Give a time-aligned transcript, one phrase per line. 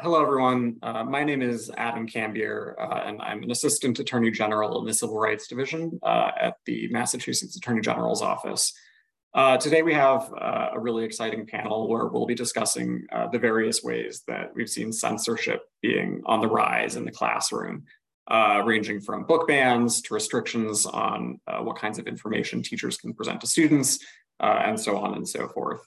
[0.00, 0.76] hello, everyone.
[0.80, 4.94] Uh, my name is Adam Cambier, uh, and I'm an Assistant Attorney General in the
[4.94, 8.72] Civil Rights Division uh, at the Massachusetts Attorney General's Office.
[9.34, 13.82] Uh, today, we have uh, a really exciting panel where we'll be discussing the various
[13.82, 17.84] ways that we've seen censorship being on the rise in the classroom,
[18.64, 23.46] ranging from book bans to restrictions on what kinds of information teachers can present to
[23.46, 23.98] students,
[24.40, 25.86] and so on and so forth.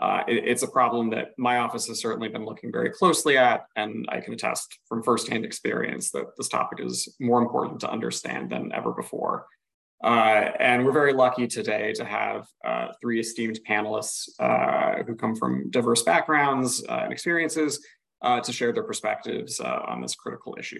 [0.00, 3.66] Uh, it, it's a problem that my office has certainly been looking very closely at,
[3.76, 8.50] and I can attest from firsthand experience that this topic is more important to understand
[8.50, 9.46] than ever before.
[10.02, 15.36] Uh, and we're very lucky today to have uh, three esteemed panelists uh, who come
[15.36, 17.84] from diverse backgrounds uh, and experiences
[18.42, 20.78] to share their perspectives on this critical issue.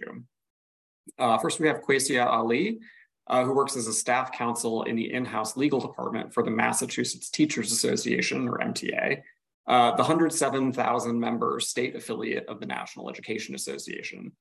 [1.40, 2.78] first, we have Quesia Ali,
[3.26, 7.30] uh, who works as a staff counsel in the in-house legal department for the Massachusetts
[7.30, 9.22] Teachers Association, or MTA,
[9.66, 14.32] uh, the 107,000 member state affiliate of the National Education Association,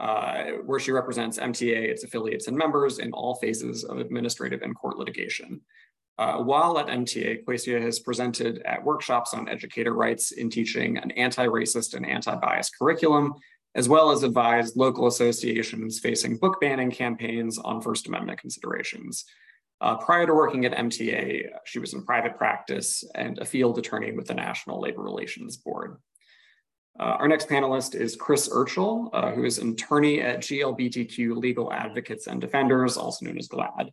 [0.00, 4.76] uh, where she represents MTA, its affiliates and members in all phases of administrative and
[4.76, 5.60] court litigation.
[6.18, 11.10] Uh, while at MTA, Quesia has presented at workshops on educator rights in teaching an
[11.10, 13.34] anti-racist and anti-bias curriculum
[13.76, 19.26] as well as advise local associations facing book banning campaigns on First Amendment considerations.
[19.82, 24.12] Uh, prior to working at MTA, she was in private practice and a field attorney
[24.12, 25.98] with the National Labor Relations Board.
[26.98, 31.70] Uh, our next panelist is Chris Erchull, uh, who is an attorney at GLBTQ Legal
[31.70, 33.90] Advocates and Defenders, also known as GLAD.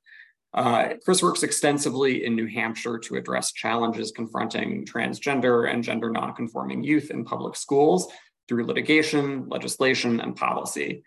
[0.54, 6.84] Uh, Chris works extensively in New Hampshire to address challenges confronting transgender and gender nonconforming
[6.86, 8.08] youth in public schools,
[8.48, 11.04] through litigation, legislation, and policy.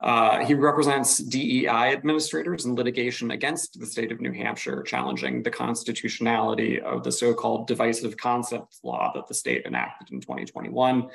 [0.00, 5.50] Uh, he represents DEI administrators in litigation against the state of New Hampshire, challenging the
[5.50, 11.08] constitutionality of the so-called divisive concepts law that the state enacted in 2021.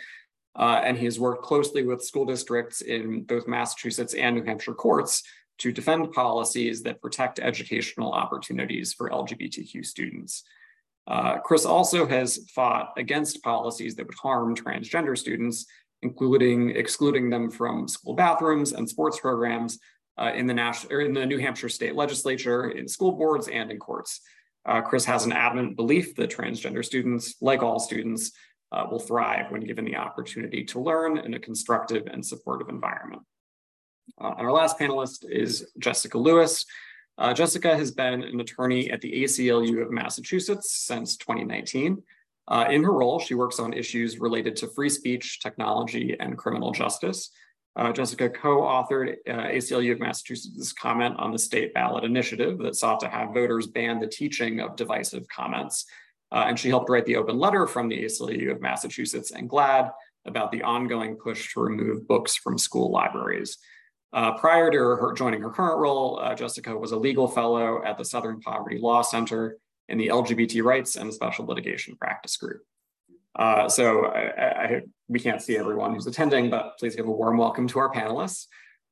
[0.57, 4.75] Uh, and he has worked closely with school districts in both Massachusetts and New Hampshire
[4.75, 5.23] courts
[5.57, 10.43] to defend policies that protect educational opportunities for LGBTQ students.
[11.07, 15.65] Uh, Chris also has fought against policies that would harm transgender students,
[16.01, 19.79] including excluding them from school bathrooms and sports programs
[20.17, 23.77] uh, in the or in the New Hampshire state legislature, in school boards, and in
[23.77, 24.21] courts.
[24.65, 28.31] Uh, Chris has an adamant belief that transgender students, like all students,
[28.71, 33.21] uh, will thrive when given the opportunity to learn in a constructive and supportive environment.
[34.19, 36.65] Uh, and our last panelist is Jessica Lewis.
[37.17, 42.03] Uh, Jessica has been an attorney at the ACLU of Massachusetts since 2019.
[42.47, 46.71] Uh, in her role, she works on issues related to free speech, technology, and criminal
[46.71, 47.31] justice.
[47.77, 52.99] Uh, Jessica co-authored uh, ACLU of Massachusetts' comment on the state ballot initiative that sought
[53.01, 55.85] to have voters ban the teaching of divisive comments.
[56.31, 59.89] Uh, and she helped write the open letter from the ACLU of Massachusetts and GLAD
[60.25, 63.57] about the ongoing push to remove books from school libraries.
[64.15, 67.97] Uh, prior to her joining her current role, uh, Jessica was a legal fellow at
[67.97, 69.57] the Southern Poverty Law Center
[69.89, 72.61] in the LGBT rights and special litigation practice group.
[73.37, 77.37] Uh, so I, I, we can't see everyone who's attending, but please give a warm
[77.37, 78.47] welcome to our panelists.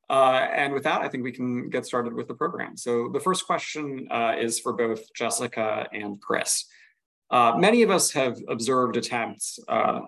[0.10, 2.76] Uh, and with that, I think we can get started with the program.
[2.76, 6.66] So the first question uh, is for both Jessica and Chris.
[7.32, 9.58] Uh, many of us have observed attempts,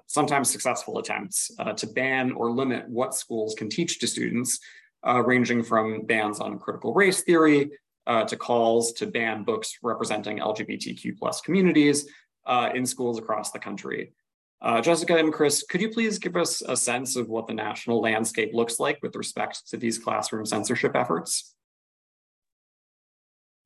[0.08, 4.60] sometimes successful attempts, to ban or limit what schools can teach to students
[5.06, 7.72] uh, ranging from bans on critical race theory
[8.08, 12.08] uh, to calls to ban books representing LGBTQ plus communities
[12.46, 14.14] uh, in schools across the country.
[14.62, 18.02] Uh, Jessica and Chris, could you please give us a sense of what the national
[18.02, 21.56] landscape looks like with respect to these classroom censorship efforts?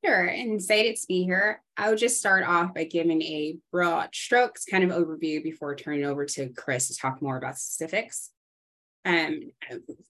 [0.03, 1.61] Sure, and excited to be here.
[1.75, 6.05] I would just start off by giving a broad strokes kind of overview before turning
[6.05, 8.31] over to Chris to talk more about specifics.
[9.05, 9.51] Um,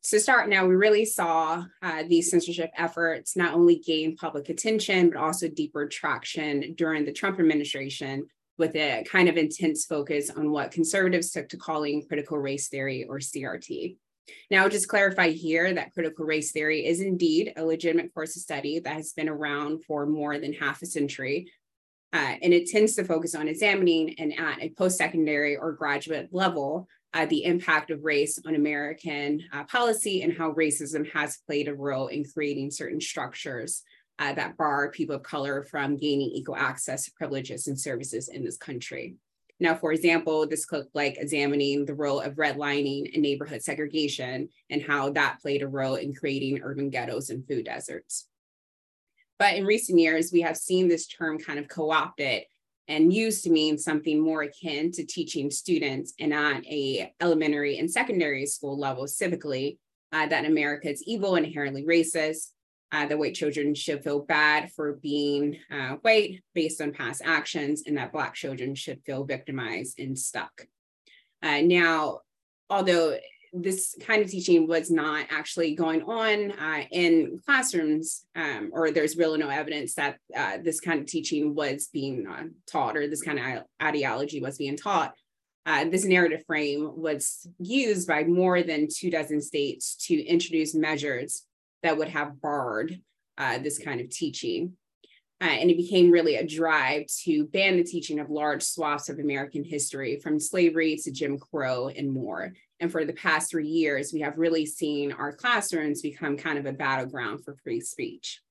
[0.04, 5.12] to start now, we really saw uh, these censorship efforts not only gain public attention,
[5.12, 8.26] but also deeper traction during the Trump administration
[8.58, 13.06] with a kind of intense focus on what conservatives took to calling critical race theory
[13.06, 13.96] or CRT.
[14.52, 18.42] Now, I'll just clarify here that critical race theory is indeed a legitimate course of
[18.42, 21.52] study that has been around for more than half a century.
[22.12, 26.88] Uh, and it tends to focus on examining and at a post-secondary or graduate level
[27.14, 31.73] uh, the impact of race on American uh, policy and how racism has played a
[31.73, 33.84] role in creating certain structures
[34.20, 38.44] uh, that bar people of color from gaining equal access to privileges and services in
[38.44, 39.16] this country.
[39.61, 44.82] Now, for example, this could like examining the role of redlining and neighborhood segregation and
[44.82, 48.28] how that played a role in creating urban ghettos and food deserts.
[49.38, 52.44] But in recent years, we have seen this term kind of co-opted
[52.90, 57.90] and used to mean something more akin to teaching students and at a elementary and
[57.90, 59.78] secondary school level civically
[60.12, 62.50] uh, that America is evil inherently racist,
[62.91, 67.84] uh, that white children should feel bad for being uh, white based on past actions,
[67.86, 70.66] and that Black children should feel victimized and stuck.
[71.44, 72.22] Uh, now,
[72.72, 73.16] although
[73.53, 79.17] this kind of teaching was not actually going on uh, in classrooms, um, or there's
[79.17, 83.22] really no evidence that uh, this kind of teaching was being uh, taught or this
[83.22, 85.13] kind of ideology was being taught.
[85.66, 91.43] Uh, this narrative frame was used by more than two dozen states to introduce measures
[91.84, 92.99] that would have barred
[93.37, 94.73] uh, this kind of teaching.
[95.41, 99.19] Uh, and it became really a drive to ban the teaching of large swaths of
[99.19, 102.51] American history, from slavery to Jim Crow and more.
[102.79, 106.66] And for the past three years, we have really seen our classrooms become kind of
[106.66, 108.41] a battleground for free speech.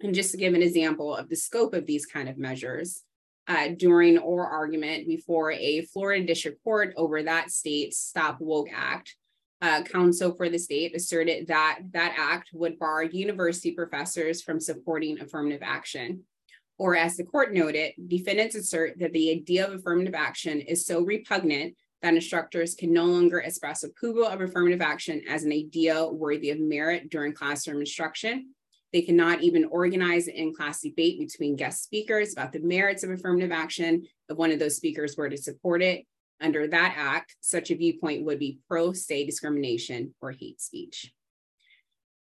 [0.00, 3.02] And just to give an example of the scope of these kind of measures,
[3.48, 9.16] uh, during or argument before a Florida district court over that state's Stop Woke Act,
[9.60, 15.20] uh, counsel for the state asserted that that act would bar university professors from supporting
[15.20, 16.22] affirmative action.
[16.78, 21.02] Or as the court noted, defendants assert that the idea of affirmative action is so
[21.02, 26.50] repugnant that instructors can no longer express approval of affirmative action as an idea worthy
[26.50, 28.50] of merit during classroom instruction.
[28.92, 33.52] They cannot even organize an in-class debate between guest speakers about the merits of affirmative
[33.52, 36.04] action if one of those speakers were to support it.
[36.40, 41.12] Under that act, such a viewpoint would be pro-state discrimination or hate speech.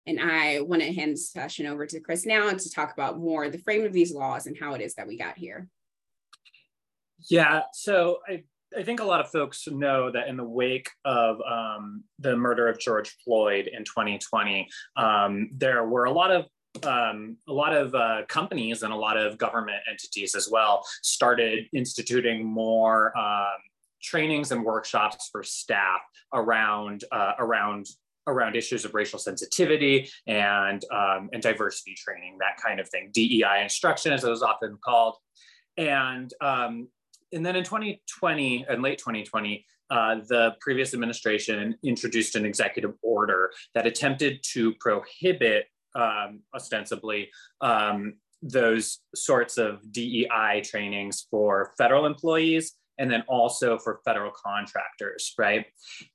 [0.06, 3.48] And I want to hand this session over to Chris now to talk about more
[3.48, 5.68] the frame of these laws and how it is that we got here.
[7.28, 8.44] Yeah, so I
[8.76, 12.68] I think a lot of folks know that in the wake of um, the murder
[12.68, 16.46] of George Floyd in 2020, um, there were a lot of
[16.84, 21.66] um, a lot of uh, companies and a lot of government entities as well started
[21.72, 23.56] instituting more um,
[24.02, 26.00] trainings and workshops for staff
[26.34, 27.86] around uh, around
[28.26, 33.10] around issues of racial sensitivity and um, and diversity training, that kind of thing.
[33.12, 35.16] DEI instruction, as it was often called,
[35.76, 36.88] and um,
[37.32, 43.50] and then in 2020 and late 2020, uh, the previous administration introduced an executive order
[43.74, 47.30] that attempted to prohibit, um, ostensibly,
[47.60, 55.34] um, those sorts of DEI trainings for federal employees and then also for federal contractors,
[55.38, 55.66] right?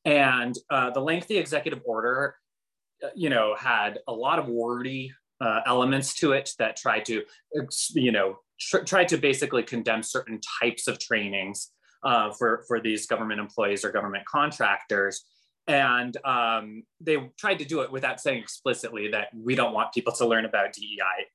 [0.06, 2.36] And uh, the lengthy executive order,
[3.04, 7.24] uh, you know, had a lot of wordy uh, elements to it that tried to,
[7.94, 11.72] you know, tr- tried to basically condemn certain types of trainings
[12.04, 15.26] uh, for, for these government employees or government contractors.
[15.68, 20.12] And um, they tried to do it without saying explicitly that we don't want people
[20.14, 21.26] to learn about DEI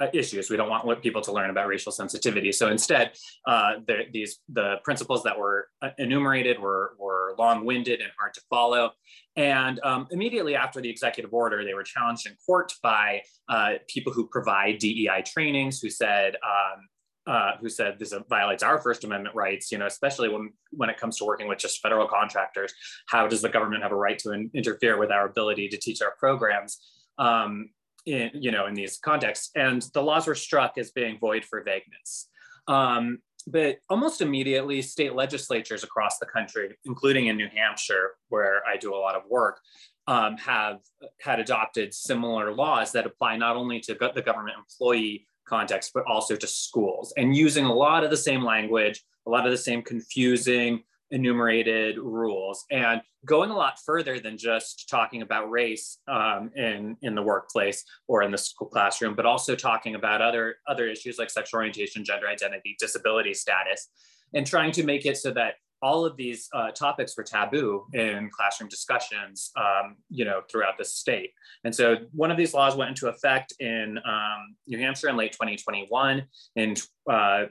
[0.00, 0.50] uh, issues.
[0.50, 2.52] We don't want people to learn about racial sensitivity.
[2.52, 3.12] So instead,
[3.46, 8.40] uh, the, these the principles that were uh, enumerated were, were long-winded and hard to
[8.50, 8.92] follow.
[9.38, 14.12] And um, immediately after the executive order, they were challenged in court by uh, people
[14.12, 16.34] who provide DEI trainings, who said.
[16.34, 16.88] Um,
[17.26, 20.96] uh, who said this violates our First Amendment rights, you know, especially when, when it
[20.96, 22.72] comes to working with just federal contractors.
[23.06, 26.00] How does the government have a right to in, interfere with our ability to teach
[26.00, 26.78] our programs?
[27.18, 27.68] Um,
[28.06, 29.50] in, you know, in these contexts.
[29.54, 32.30] And the laws were struck as being void for vagueness.
[32.66, 33.18] Um,
[33.50, 38.94] but almost immediately, state legislatures across the country, including in New Hampshire, where I do
[38.94, 39.60] a lot of work,
[40.06, 40.78] um, have
[41.20, 46.36] had adopted similar laws that apply not only to the government employee context, but also
[46.36, 49.82] to schools, and using a lot of the same language, a lot of the same
[49.82, 56.96] confusing enumerated rules and going a lot further than just talking about race um, in,
[57.02, 61.18] in the workplace or in the school classroom, but also talking about other, other issues
[61.18, 63.88] like sexual orientation, gender identity, disability status,
[64.34, 68.30] and trying to make it so that all of these uh, topics were taboo in
[68.32, 71.30] classroom discussions, um, you know, throughout the state.
[71.64, 75.32] And so one of these laws went into effect in um, New Hampshire in late
[75.32, 76.24] 2021.
[76.56, 76.74] In
[77.10, 77.44] uh,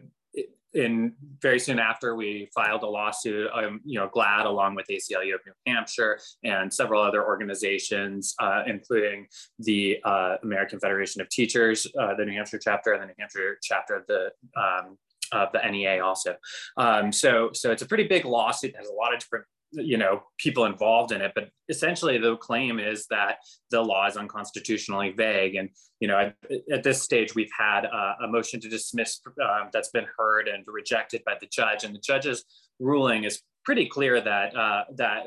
[0.74, 5.36] in very soon after we filed a lawsuit, I'm you know GLAD along with ACLU
[5.36, 9.28] of New Hampshire and several other organizations, uh, including
[9.60, 13.58] the uh, American Federation of Teachers, uh, the New Hampshire chapter, and the New Hampshire
[13.62, 14.98] chapter of the um,
[15.32, 16.36] of the NEA also.
[16.78, 18.74] Um, so so it's a pretty big lawsuit.
[18.74, 22.80] There's a lot of different you know people involved in it but essentially the claim
[22.80, 23.38] is that
[23.72, 25.56] the law is unconstitutionally vague.
[25.56, 25.70] And
[26.00, 26.32] you know
[26.72, 30.64] at, this stage we've had a, a motion to dismiss um, that's been heard and
[30.68, 31.84] rejected by the judge.
[31.84, 32.46] And the judge's
[32.80, 35.24] ruling is pretty clear that uh, that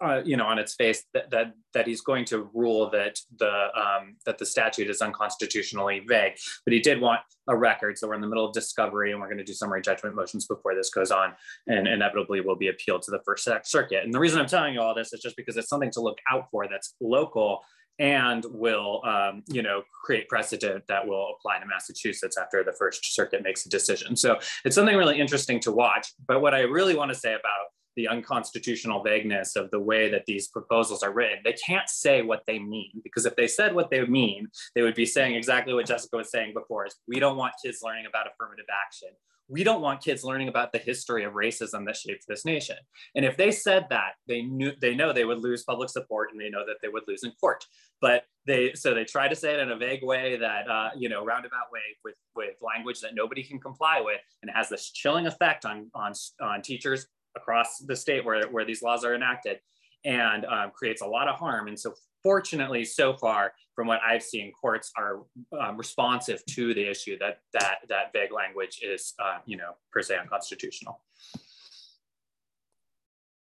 [0.00, 3.68] uh, you know, on its face that, that that he's going to rule that the
[3.76, 6.34] um, that the statute is unconstitutionally vague.
[6.64, 9.28] But he did want a record, so we're in the middle of discovery, and we're
[9.28, 11.34] going to do summary judgment motions before this goes on,
[11.66, 14.04] and inevitably will be appealed to the First Circuit.
[14.04, 16.18] And the reason I'm telling you all this is just because it's something to look
[16.30, 17.60] out for that's local
[18.00, 23.14] and will um, you know create precedent that will apply to massachusetts after the first
[23.14, 26.96] circuit makes a decision so it's something really interesting to watch but what i really
[26.96, 31.38] want to say about the unconstitutional vagueness of the way that these proposals are written.
[31.44, 34.94] They can't say what they mean because if they said what they mean, they would
[34.94, 38.26] be saying exactly what Jessica was saying before is we don't want kids learning about
[38.26, 39.10] affirmative action.
[39.46, 42.76] We don't want kids learning about the history of racism that shaped this nation.
[43.14, 46.40] And if they said that, they knew they know they would lose public support and
[46.40, 47.66] they know that they would lose in court.
[48.00, 51.10] But they so they try to say it in a vague way that uh, you
[51.10, 55.26] know roundabout way with with language that nobody can comply with and has this chilling
[55.26, 59.58] effect on on on teachers across the state where, where these laws are enacted
[60.04, 61.68] and um, creates a lot of harm.
[61.68, 65.22] And so fortunately, so far, from what I've seen, courts are
[65.58, 70.02] um, responsive to the issue that that that vague language is, uh, you know, per
[70.02, 71.00] se unconstitutional.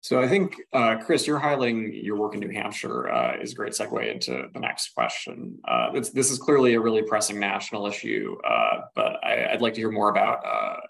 [0.01, 3.55] So I think, uh, Chris, you're highlighting your work in New Hampshire uh, is a
[3.55, 5.59] great segue into the next question.
[5.69, 9.81] Uh, this is clearly a really pressing national issue, uh, but I, would like to
[9.81, 10.81] hear more about uh,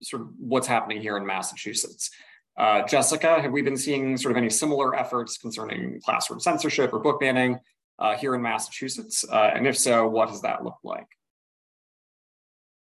[0.00, 2.10] sort of what's happening here in Massachusetts.
[2.58, 6.98] Uh, Jessica, have we been seeing sort of any similar efforts concerning classroom censorship or
[6.98, 7.56] book banning
[8.00, 9.24] uh, here in Massachusetts?
[9.30, 11.06] Uh, and if so, what does that look like?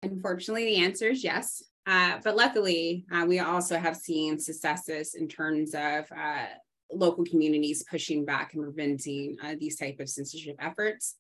[0.03, 1.63] Unfortunately, the answer is yes.
[1.87, 6.45] Uh, but luckily, uh, we also have seen successes in terms of uh,
[6.93, 11.17] local communities pushing back and preventing these type of censorship efforts.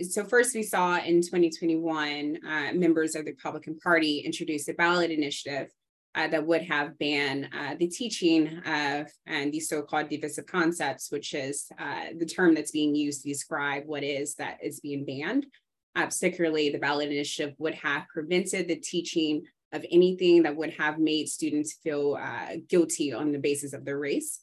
[0.00, 2.38] so first we saw in 2021,
[2.72, 5.68] members of the Republican Party introduced a ballot initiative
[6.14, 11.34] uh, that would have banned uh, the teaching of and these so-called divisive concepts, which
[11.34, 15.46] is uh, the term that's being used to describe what is that is being banned.
[15.94, 19.42] Uh, particularly, the ballot initiative would have prevented the teaching
[19.72, 23.98] of anything that would have made students feel uh, guilty on the basis of their
[23.98, 24.40] race.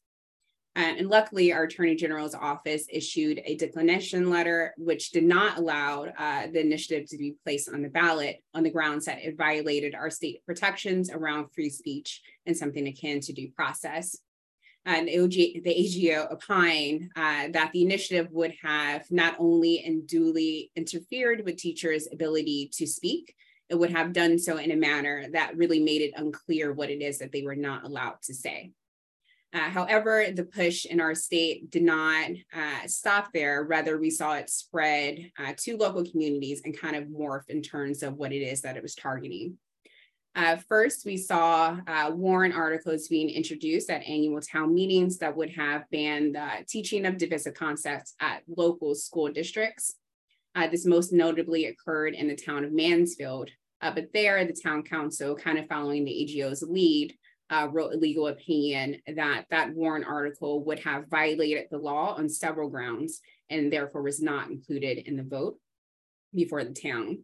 [0.79, 6.05] Uh, and luckily, our Attorney General's office issued a declination letter, which did not allow
[6.17, 9.93] uh, the initiative to be placed on the ballot on the grounds that it violated
[9.93, 14.19] our state protections around free speech and something akin to due process.
[14.85, 21.57] And the, AGO opined uh, that the initiative would have not only unduly interfered with
[21.57, 23.35] teachers' ability to speak,
[23.67, 27.01] it would have done so in a manner that really made it unclear what it
[27.01, 28.71] is that they were not allowed to say.
[29.51, 33.63] Uh, however, the push in our state did not uh, stop there.
[33.63, 38.03] Rather, we saw it spread uh, to local communities and kind of morph in terms
[38.03, 39.57] of what it is that it was targeting.
[40.35, 45.49] Uh, first, we saw uh, warrant articles being introduced at annual town meetings that would
[45.49, 49.95] have banned the teaching of divisive concepts at local school districts.
[50.53, 53.49] Uh, this most notably occurred in the town of Mansfield,
[53.81, 57.17] but there the town council, kind of following the AGO's lead,
[57.49, 62.29] uh, wrote a legal opinion that that warrant article would have violated the law on
[62.29, 65.57] several grounds and therefore was not included in the vote
[66.33, 67.19] before the town.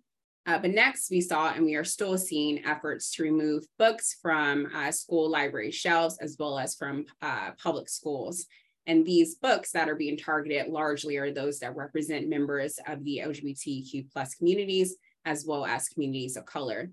[0.48, 4.67] Uh, but next, we saw and we are still seeing efforts to remove books from
[4.75, 8.46] uh, school library shelves as well as from uh, public schools.
[8.88, 13.22] And these books that are being targeted largely are those that represent members of the
[13.25, 16.91] LGBTQ plus communities as well as communities of color.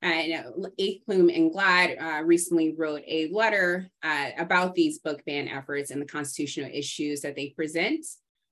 [0.00, 0.66] And
[1.06, 6.00] Plume and Glad uh, recently wrote a letter uh, about these book ban efforts and
[6.00, 8.06] the constitutional issues that they present.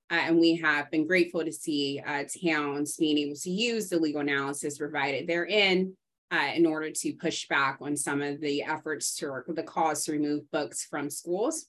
[0.09, 3.99] Uh, and we have been grateful to see uh, towns being able to use the
[3.99, 5.93] legal analysis provided therein
[6.31, 10.11] uh, in order to push back on some of the efforts to the cause to
[10.11, 11.67] remove books from schools.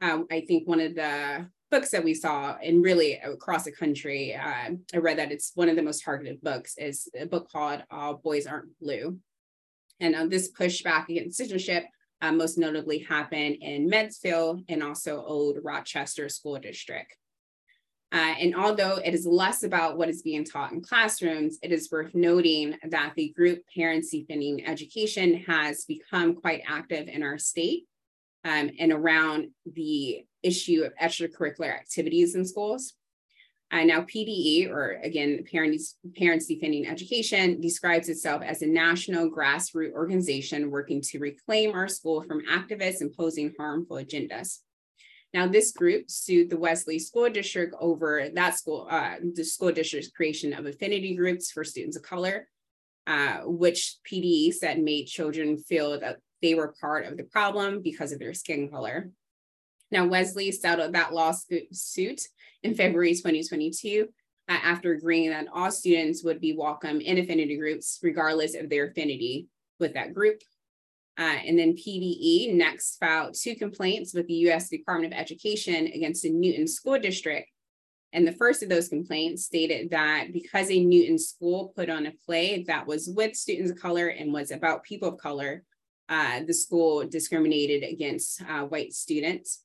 [0.00, 4.34] Um, I think one of the books that we saw and really across the country
[4.34, 7.82] uh, i read that it's one of the most targeted books is a book called
[7.90, 9.18] all boys aren't blue
[10.00, 11.84] and uh, this pushback against citizenship
[12.22, 17.14] uh, most notably happened in Mansfield and also Old Rochester School District.
[18.12, 21.90] Uh, and although it is less about what is being taught in classrooms, it is
[21.90, 27.84] worth noting that the group Parents Defending Education has become quite active in our state
[28.46, 32.94] um, and around the issue of extracurricular activities in schools.
[33.72, 39.90] Uh, now, PDE, or again, Parents, Parents Defending Education, describes itself as a national grassroots
[39.92, 44.60] organization working to reclaim our school from activists imposing harmful agendas.
[45.34, 50.10] Now, this group sued the Wellesley School District over that school, uh, the school district's
[50.10, 52.46] creation of affinity groups for students of color,
[53.08, 58.12] uh, which PDE said made children feel that they were part of the problem because
[58.12, 59.10] of their skin color.
[59.90, 62.20] Now, Wellesley settled that lawsuit
[62.62, 64.08] in February 2022
[64.48, 68.88] uh, after agreeing that all students would be welcome in affinity groups, regardless of their
[68.88, 69.46] affinity
[69.78, 70.40] with that group.
[71.18, 76.22] Uh, and then PDE next filed two complaints with the US Department of Education against
[76.22, 77.48] the Newton School District.
[78.12, 82.12] And the first of those complaints stated that because a Newton school put on a
[82.24, 85.64] play that was with students of color and was about people of color,
[86.08, 89.62] uh, the school discriminated against uh, white students.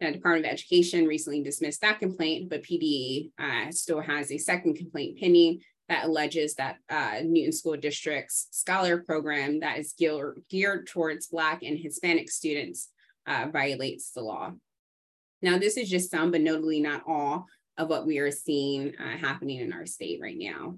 [0.00, 4.74] The Department of Education recently dismissed that complaint, but PD uh, still has a second
[4.74, 10.86] complaint pending that alleges that uh, Newton School District's scholar program that is geared, geared
[10.86, 12.88] towards Black and Hispanic students
[13.26, 14.52] uh, violates the law.
[15.42, 19.16] Now, this is just some, but notably not all, of what we are seeing uh,
[19.18, 20.76] happening in our state right now.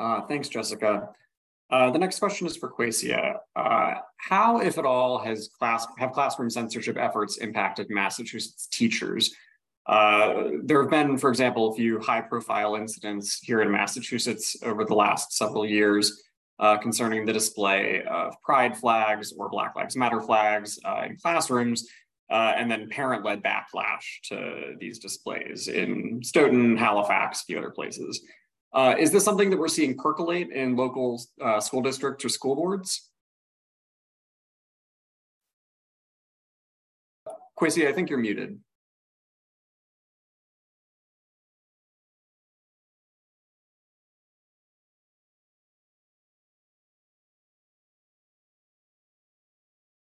[0.00, 1.10] Uh, thanks, Jessica.
[1.70, 3.36] Uh, the next question is for Quasia.
[3.54, 9.34] Uh, how, if at all, has class have classroom censorship efforts impacted Massachusetts teachers?
[9.86, 14.94] Uh, there have been, for example, a few high-profile incidents here in Massachusetts over the
[14.94, 16.22] last several years
[16.58, 21.88] uh, concerning the display of pride flags or Black Lives Matter flags uh, in classrooms,
[22.30, 28.22] and then parent-led backlash to these displays in Stoughton, Halifax, a few other places.
[28.72, 32.54] Uh, is this something that we're seeing percolate in local uh, school districts or school
[32.54, 33.10] boards?
[37.54, 38.58] Quasi, I think you're muted.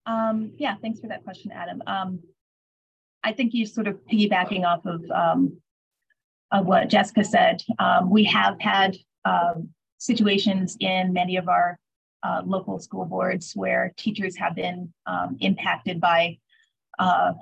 [0.07, 1.83] Um, yeah, thanks for that question, Adam.
[1.87, 2.21] Um,
[3.25, 5.61] I think you're sort of piggybacking off of um,
[6.53, 7.63] of what Jessica said.
[7.79, 11.79] Um, we have had um, situations in many of our
[12.23, 16.39] uh, local school boards where teachers have been um, impacted by,
[16.99, 17.33] uh,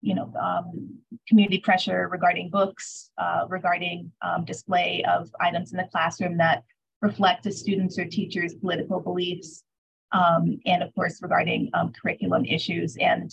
[0.00, 5.88] you know, um, community pressure regarding books, uh, regarding um, display of items in the
[5.90, 6.62] classroom that
[7.02, 9.64] reflect a student's or teacher's political beliefs,
[10.12, 12.96] um, and of course regarding curriculum issues.
[13.00, 13.30] And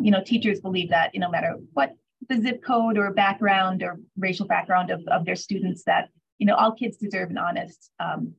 [0.00, 1.94] you know, teachers believe that you know, no matter what
[2.28, 6.08] the zip code or background or racial background of, of their students that
[6.38, 8.34] you know all kids deserve an honest um,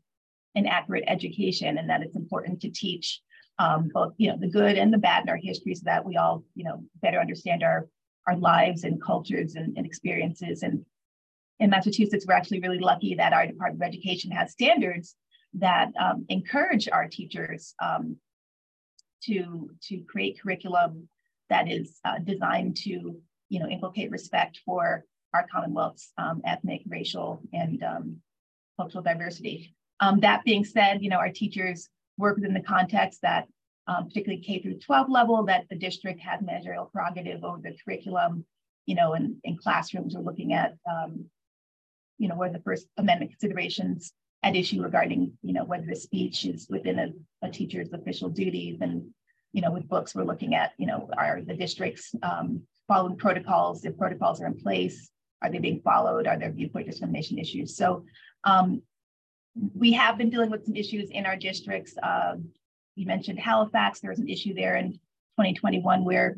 [0.55, 3.21] and accurate education and that it's important to teach
[3.59, 6.17] um, both you know the good and the bad in our history so that we
[6.17, 7.87] all you know better understand our
[8.27, 10.63] our lives and cultures and, and experiences.
[10.63, 10.85] And
[11.59, 15.15] in massachusetts we're actually really lucky that our department of education has standards
[15.53, 18.17] that um, encourage our teachers um,
[19.23, 21.07] to to create curriculum
[21.49, 23.17] that is uh, designed to
[23.49, 28.17] you know, inculcate respect for our Commonwealth's um, ethnic, racial, and um,
[28.77, 29.75] cultural diversity.
[29.99, 33.47] Um, that being said, you know, our teachers work within the context that,
[33.87, 38.45] um, particularly K through 12 level, that the district has managerial prerogative over the curriculum,
[38.85, 41.25] you know, and in classrooms we're looking at, um,
[42.17, 45.95] you know, what are the First Amendment considerations at issue regarding, you know, whether the
[45.95, 49.09] speech is within a, a teacher's official duties and,
[49.53, 53.85] you know, with books, we're looking at, you know, are the district's um, following protocols,
[53.85, 55.09] if protocols are in place,
[55.41, 56.27] are they being followed?
[56.27, 57.75] Are there viewpoint discrimination issues?
[57.75, 58.05] So
[58.43, 58.81] um,
[59.73, 61.95] we have been dealing with some issues in our districts.
[62.01, 62.35] Uh,
[62.95, 66.37] you mentioned Halifax, there was an issue there in 2021 where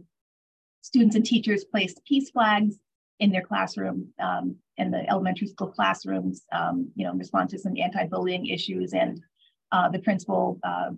[0.81, 2.75] students and teachers placed peace flags
[3.19, 7.59] in their classroom, um, in the elementary school classrooms, um, you know, in response to
[7.59, 8.93] some anti-bullying issues.
[8.93, 9.21] And
[9.71, 10.91] uh, the principal uh,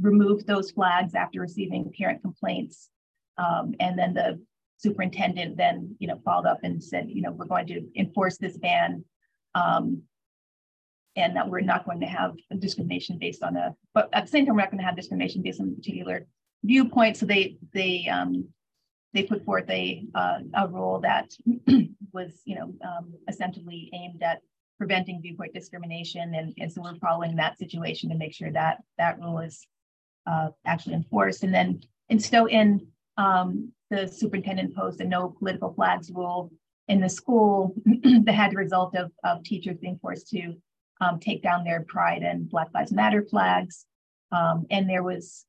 [0.00, 2.88] removed those flags after receiving parent complaints.
[3.38, 4.40] Um, and then the
[4.78, 8.56] superintendent then, you know, followed up and said, you know, we're going to enforce this
[8.58, 9.04] ban.
[9.54, 10.02] Um,
[11.16, 14.44] and that we're not going to have discrimination based on a, but at the same
[14.44, 16.26] time, we're not going to have discrimination based on a particular
[16.62, 17.16] viewpoint.
[17.16, 18.48] So they they um,
[19.14, 21.30] they put forth a uh, a rule that
[22.12, 24.40] was you know um, essentially aimed at
[24.78, 29.18] preventing viewpoint discrimination, and, and so we're following that situation to make sure that that
[29.18, 29.66] rule is
[30.26, 31.42] uh, actually enforced.
[31.44, 36.50] And then and so in um, the superintendent posed a no political flags rule
[36.88, 37.74] in the school
[38.24, 40.54] that had the result of, of teachers being forced to
[41.00, 43.86] um, take down their pride and Black Lives Matter flags.
[44.32, 45.44] Um, and there was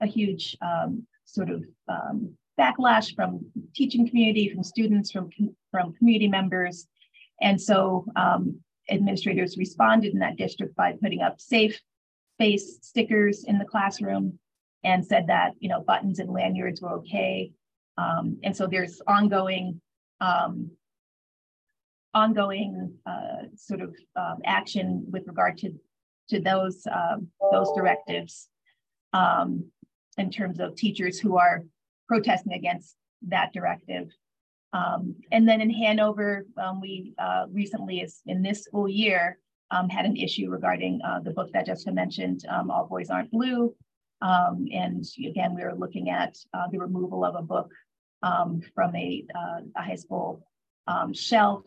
[0.00, 5.30] a huge um, sort of um, backlash from teaching community, from students, from,
[5.70, 6.86] from community members.
[7.40, 8.60] And so um,
[8.90, 11.80] administrators responded in that district by putting up safe
[12.34, 14.38] space stickers in the classroom
[14.84, 17.52] and said that you know buttons and lanyards were okay.
[17.96, 19.80] Um, and so there's ongoing
[20.20, 20.70] um,
[22.14, 25.72] ongoing uh, sort of um, action with regard to
[26.30, 28.48] to those um, those directives
[29.12, 29.64] um,
[30.16, 31.64] in terms of teachers who are
[32.06, 32.96] protesting against
[33.28, 34.08] that directive.
[34.72, 36.46] Um, and then in Hanover,
[36.80, 39.38] we uh, recently, is in this school year,
[39.70, 43.74] had an issue regarding uh, the book that Jessica mentioned, All Boys Aren't Blue.
[44.20, 47.70] Um, and again, we were looking at uh, the removal of a book
[48.22, 50.44] um, from a, uh, a, high school
[51.12, 51.62] shelf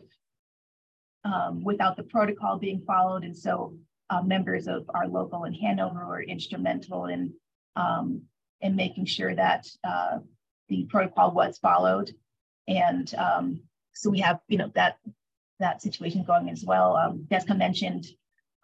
[1.62, 3.24] without the protocol being followed.
[3.24, 3.76] And so
[4.10, 7.32] uh, members of our local in Hanover were instrumental in,
[8.60, 10.18] in making sure that uh,
[10.68, 12.10] the protocol was followed.
[12.68, 13.60] And um,
[13.94, 14.98] so we have, you know, that
[15.58, 16.96] that situation going as well.
[16.96, 18.06] Um, mentioned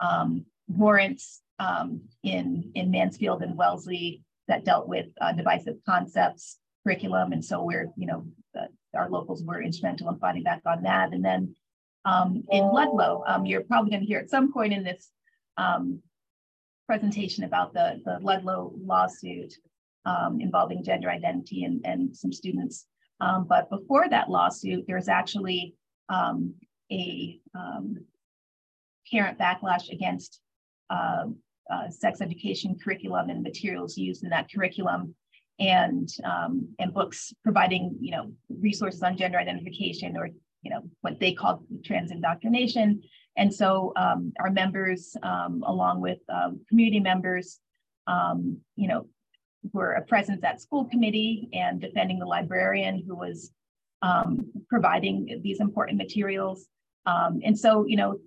[0.00, 7.32] um, warrants um, in in Mansfield and Wellesley that dealt with uh, divisive concepts curriculum,
[7.32, 8.24] and so we're, you know,
[8.58, 11.12] uh, our locals were instrumental in fighting back on that.
[11.12, 11.54] And then
[12.04, 15.10] um, in Ludlow, um, you're probably going to hear at some point in this
[16.86, 19.52] presentation about the the Ludlow lawsuit
[20.06, 22.86] um, involving gender identity and, and some students.
[23.20, 25.74] Um, but before that lawsuit, there's actually
[26.08, 26.54] um,
[26.90, 27.96] a um,
[29.10, 30.40] parent backlash against
[30.88, 31.24] uh,
[31.72, 35.14] uh, sex education curriculum and materials used in that curriculum
[35.58, 40.28] and um, and books providing you know resources on gender identification or
[40.62, 43.02] you know what they call trans indoctrination
[43.36, 47.60] and so um, our members um, along with um, community members
[48.06, 49.06] um, you know
[49.72, 53.52] were a presence at school committee and defending the librarian who was
[54.68, 56.68] providing these important materials.
[57.04, 58.20] And so, you know,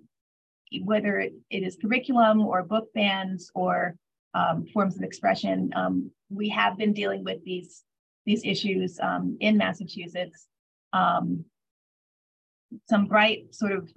[0.84, 3.96] whether it is curriculum or book bans or
[4.34, 7.82] um, forms of expression, um, we have been dealing with these
[8.24, 10.46] these issues um, in Massachusetts.
[10.92, 11.44] Um,
[12.88, 13.90] some bright sort of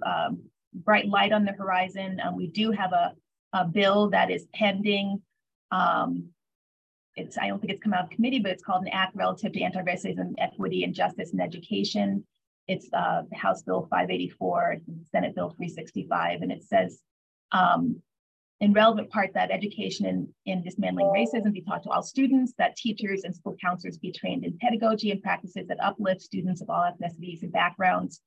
[0.74, 2.20] bright light on the horizon.
[2.34, 3.14] we do have a,
[3.54, 5.22] a bill that is pending
[5.70, 6.28] um,
[7.16, 9.52] it's I don't think it's come out of committee, but it's called an act relative
[9.52, 12.24] to anti-racism, equity, and justice in education.
[12.68, 14.78] It's uh, House Bill 584,
[15.12, 17.00] Senate Bill 365, and it says
[17.52, 18.02] um,
[18.60, 22.76] in relevant part that education in, in dismantling racism be taught to all students, that
[22.76, 26.90] teachers and school counselors be trained in pedagogy and practices that uplift students of all
[26.90, 28.20] ethnicities and backgrounds,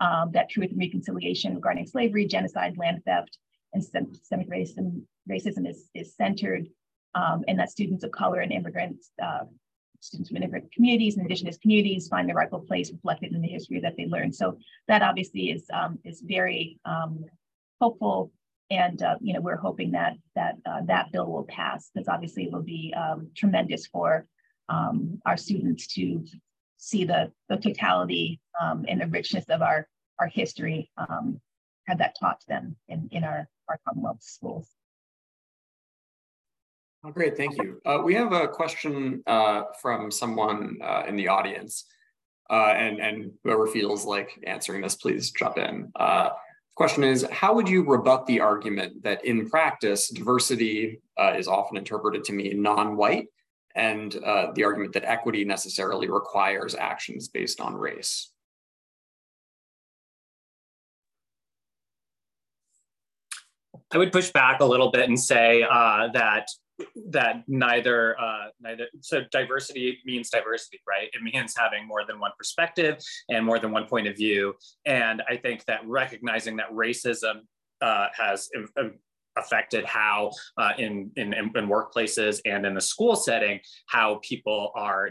[0.00, 3.38] um, that truth and reconciliation regarding slavery, genocide, land theft,
[3.72, 6.68] and systemic racism, racism is, is centered
[7.14, 9.44] um, and that students of color and immigrants, uh,
[10.00, 13.80] students from immigrant communities and indigenous communities find their rightful place reflected in the history
[13.80, 14.32] that they learn.
[14.32, 14.58] So
[14.88, 17.24] that obviously is um, is very um,
[17.80, 18.32] hopeful,
[18.70, 22.44] and uh, you know we're hoping that that uh, that bill will pass because obviously
[22.44, 24.26] it will be um, tremendous for
[24.68, 26.24] um, our students to
[26.78, 29.86] see the the totality um, and the richness of our
[30.18, 30.90] our history.
[31.86, 34.68] have that taught to them in in our our Commonwealth schools.
[37.02, 37.80] Oh, great, thank you.
[37.86, 41.86] Uh, we have a question uh, from someone uh, in the audience,
[42.50, 45.90] uh, and, and whoever feels like answering this, please jump in.
[45.96, 46.28] Uh,
[46.74, 51.78] question is, how would you rebut the argument that in practice, diversity uh, is often
[51.78, 53.28] interpreted to mean non-white,
[53.74, 54.12] and
[54.54, 58.30] the argument that equity necessarily requires actions based on race?
[63.90, 66.46] I would push back a little bit and say that
[67.10, 71.08] that neither uh, neither so diversity means diversity right?
[71.12, 74.54] It means having more than one perspective and more than one point of view.
[74.86, 77.40] And i think that recognizing that racism
[77.80, 78.48] uh, has
[79.36, 85.10] affected how uh, in, in, in workplaces and in the school setting how people are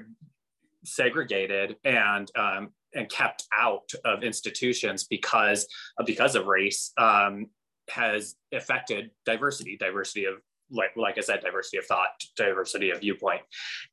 [0.84, 5.68] segregated and um, and kept out of institutions because
[6.06, 7.48] because of race um,
[7.90, 10.36] has affected diversity diversity of
[10.72, 13.42] like like I said, diversity of thought, diversity of viewpoint,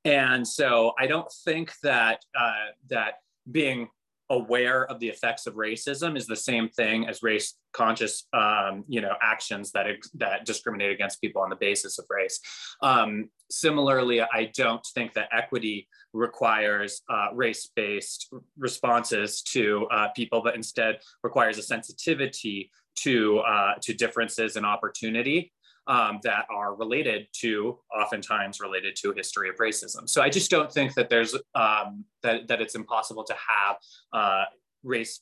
[0.04, 3.14] and so I don't think that uh, that
[3.50, 3.88] being
[4.28, 9.00] aware of the effects of racism is the same thing as race conscious um, you
[9.00, 12.40] know actions that that discriminate against people on the basis of race.
[12.82, 20.54] Um, similarly i don't think that equity requires uh, race-based responses to uh, people but
[20.54, 25.52] instead requires a sensitivity to uh, to differences and opportunity
[25.86, 30.08] um, that are related to, oftentimes related to history of racism.
[30.08, 33.76] So I just don't think that there's, um, that, that it's impossible to have
[34.12, 34.44] uh,
[34.82, 35.20] race,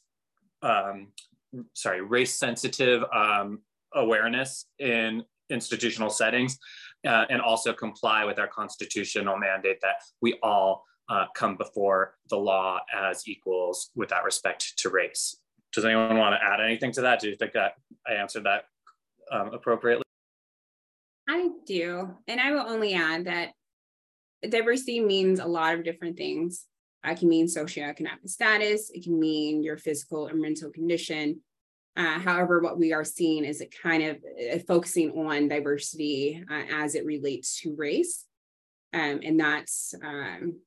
[0.62, 1.08] um,
[1.74, 3.60] sorry, race sensitive um,
[3.94, 6.58] awareness in institutional settings
[7.06, 12.36] uh, and also comply with our constitutional mandate that we all uh, come before the
[12.36, 15.36] law as equals without respect to race.
[15.74, 17.20] Does anyone want to add anything to that?
[17.20, 17.72] Do you think that
[18.08, 18.64] I answered that
[19.30, 20.03] um, appropriately?
[21.66, 22.16] Do.
[22.26, 23.52] And I will only add that
[24.48, 26.66] diversity means a lot of different things.
[27.04, 31.40] It can mean socioeconomic status, it can mean your physical and mental condition.
[31.96, 36.62] Uh, however, what we are seeing is it kind of uh, focusing on diversity uh,
[36.72, 38.24] as it relates to race.
[38.92, 40.60] Um, and that's um,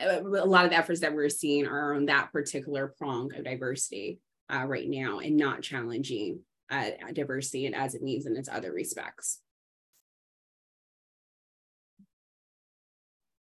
[0.00, 4.18] a lot of the efforts that we're seeing are on that particular prong of diversity
[4.52, 6.40] uh, right now and not challenging
[6.70, 9.40] uh, diversity and as it means in its other respects.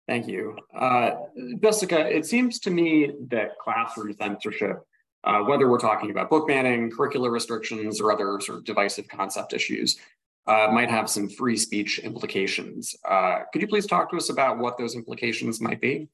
[0.08, 0.56] Thank you.
[0.74, 1.12] Uh,
[1.62, 4.84] Jessica, it seems to me that classroom censorship,
[5.24, 9.54] uh, whether we're talking about book banning, curricular restrictions, or other sort of divisive concept
[9.54, 9.98] issues,
[10.46, 12.96] uh, might have some free speech implications.
[13.04, 16.08] Uh, could you please talk to us about what those implications might be?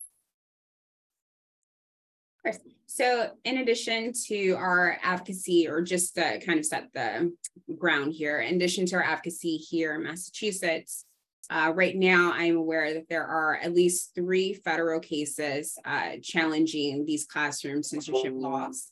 [2.37, 2.59] Of course.
[2.87, 7.33] So in addition to our advocacy, or just to kind of set the
[7.77, 11.05] ground here, in addition to our advocacy here in Massachusetts,
[11.51, 17.05] uh, right now, I'm aware that there are at least three federal cases uh, challenging
[17.05, 18.91] these classroom censorship laws.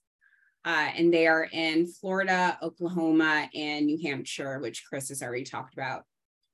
[0.65, 5.73] Uh, and they are in Florida, Oklahoma, and New Hampshire, which Chris has already talked
[5.73, 6.03] about.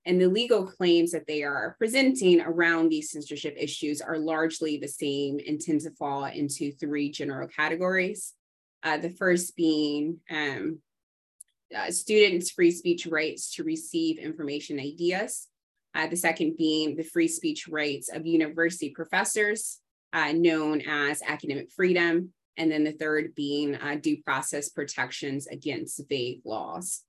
[0.05, 4.87] And the legal claims that they are presenting around these censorship issues are largely the
[4.87, 8.33] same and tend to fall into three general categories.
[8.83, 10.77] Uh, the first being um,
[11.75, 15.47] uh, students' free speech rights to receive information ideas.
[15.95, 19.79] Uh, the second being the free speech rights of university professors,
[20.12, 22.34] uh, known as academic freedom.
[22.58, 27.01] And then the third being uh, due process protections against vague laws.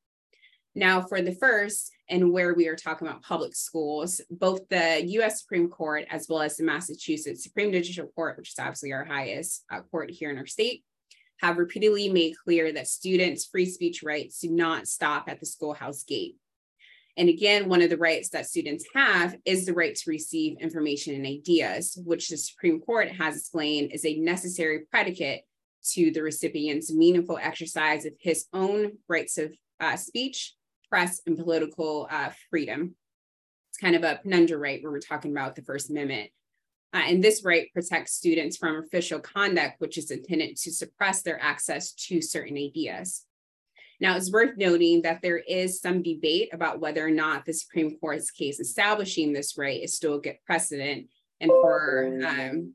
[0.75, 5.41] Now, for the first, and where we are talking about public schools, both the US
[5.41, 9.65] Supreme Court as well as the Massachusetts Supreme Judicial Court, which is obviously our highest
[9.71, 10.85] uh, court here in our state,
[11.41, 16.03] have repeatedly made clear that students' free speech rights do not stop at the schoolhouse
[16.03, 16.37] gate.
[17.17, 21.15] And again, one of the rights that students have is the right to receive information
[21.15, 25.43] and ideas, which the Supreme Court has explained is a necessary predicate
[25.93, 30.55] to the recipient's meaningful exercise of his own rights of uh, speech,
[30.91, 32.95] press, and political uh, freedom.
[33.71, 36.31] It's kind of a penumbra right where we're talking about the First Amendment.
[36.93, 41.41] Uh, and this right protects students from official conduct, which is intended to suppress their
[41.43, 43.26] access to certain ideas.
[44.01, 47.99] Now, it's worth noting that there is some debate about whether or not the Supreme
[47.99, 51.09] Court's case establishing this right is still a good precedent.
[51.41, 52.75] And for um,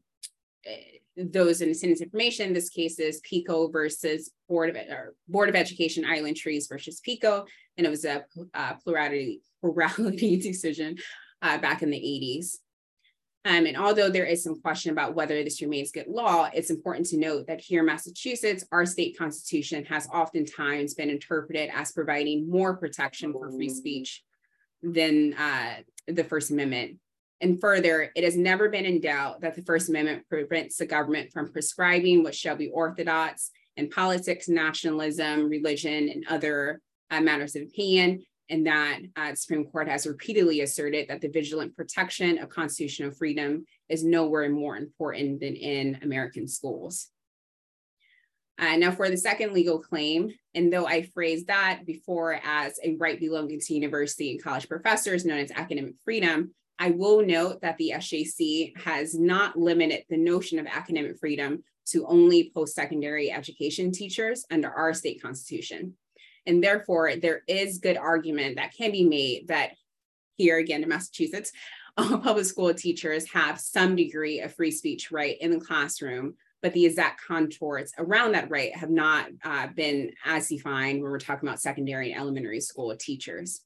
[0.66, 5.56] eh, those in attendance information, this case is PICO versus Board of, or Board of
[5.56, 7.46] Education Island Trees versus PICO.
[7.78, 10.98] And it was a uh, plurality, plurality decision
[11.42, 12.58] uh, back in the 80s.
[13.44, 17.08] Um, and although there is some question about whether this remains good law, it's important
[17.08, 22.48] to note that here in Massachusetts, our state constitution has oftentimes been interpreted as providing
[22.48, 24.24] more protection for free speech
[24.84, 25.78] than uh,
[26.08, 26.98] the First Amendment.
[27.42, 31.32] And further, it has never been in doubt that the First Amendment prevents the government
[31.32, 37.64] from prescribing what shall be orthodox in politics, nationalism, religion, and other uh, matters of
[37.64, 43.12] opinion, and that uh, Supreme Court has repeatedly asserted that the vigilant protection of constitutional
[43.12, 47.08] freedom is nowhere more important than in American schools.
[48.60, 52.96] Uh, now, for the second legal claim, and though I phrased that before as a
[52.98, 57.78] right belonging to university and college professors known as academic freedom, I will note that
[57.78, 63.92] the SJC has not limited the notion of academic freedom to only post secondary education
[63.92, 65.96] teachers under our state constitution.
[66.46, 69.72] And therefore, there is good argument that can be made that
[70.38, 71.52] here again in Massachusetts,
[71.98, 76.74] uh, public school teachers have some degree of free speech right in the classroom, but
[76.74, 81.48] the exact contours around that right have not uh, been as defined when we're talking
[81.48, 83.62] about secondary and elementary school teachers.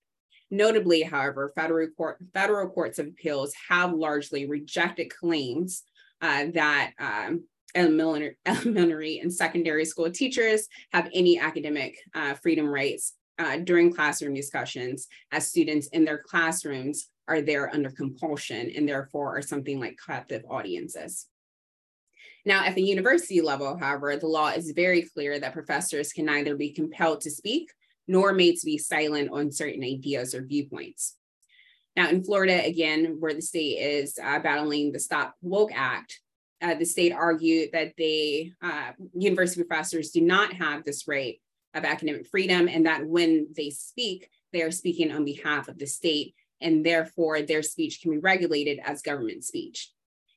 [0.52, 5.84] Notably, however, federal, court, federal courts of appeals have largely rejected claims
[6.22, 7.44] uh, that um,
[8.46, 15.08] elementary, and secondary school teachers have any academic uh, freedom rights uh, during classroom discussions
[15.32, 20.44] as students in their classrooms are there under compulsion and therefore are something like captive
[20.50, 21.28] audiences.
[22.46, 26.56] Now, at the university level, however, the law is very clear that professors can neither
[26.56, 27.72] be compelled to speak
[28.08, 31.16] nor made to be silent on certain ideas or viewpoints.
[31.96, 36.20] Now, in Florida, again, where the state is uh, battling the Stop Woke Act,
[36.62, 41.42] uh, the state argued that they, uh, university professors do not have this right
[41.74, 45.86] of academic freedom and that when they speak, they are speaking on behalf of the
[45.86, 49.92] state and therefore their speech can be regulated as government speech.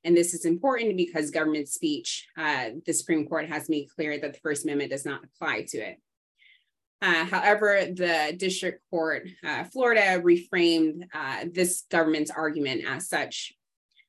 [0.05, 4.33] And this is important because government speech, uh, the Supreme Court has made clear that
[4.33, 5.99] the First Amendment does not apply to it.
[7.01, 13.55] Uh, however, the district court, uh, Florida, reframed uh, this government's argument as such.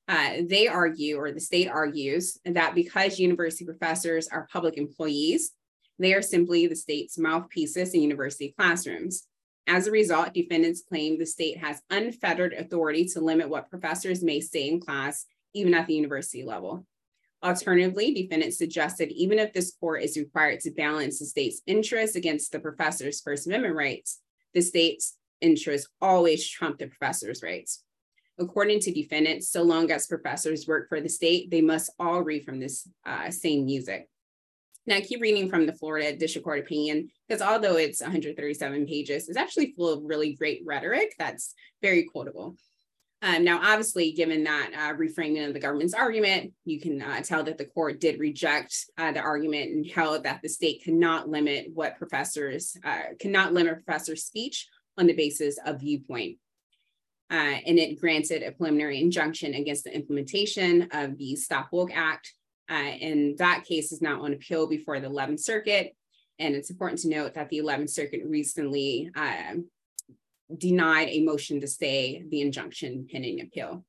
[0.09, 5.51] Uh, they argue, or the state argues, that because university professors are public employees,
[5.99, 9.27] they are simply the state's mouthpieces in university classrooms.
[9.67, 14.41] As a result, defendants claim the state has unfettered authority to limit what professors may
[14.41, 16.87] say in class, even at the university level.
[17.43, 22.51] Alternatively, defendants suggested even if this court is required to balance the state's interests against
[22.51, 24.21] the professor's First Amendment rights,
[24.55, 27.83] the state's interests always trump the professor's rights.
[28.39, 32.45] According to defendants, so long as professors work for the state, they must all read
[32.45, 34.07] from this uh, same music.
[34.85, 39.27] Now, I keep reading from the Florida District Court opinion because although it's 137 pages,
[39.27, 42.55] it's actually full of really great rhetoric that's very quotable.
[43.21, 47.43] Um, now, obviously, given that uh, reframing of the government's argument, you can uh, tell
[47.43, 51.67] that the court did reject uh, the argument and held that the state cannot limit
[51.73, 56.37] what professors uh, cannot limit professors' speech on the basis of viewpoint.
[57.31, 62.33] Uh, and it granted a preliminary injunction against the implementation of the Stop Woke Act.
[62.69, 65.95] Uh, and that case is now on appeal before the 11th Circuit.
[66.39, 69.11] And it's important to note that the 11th Circuit recently
[70.57, 73.85] denied a motion to stay the injunction pending appeal.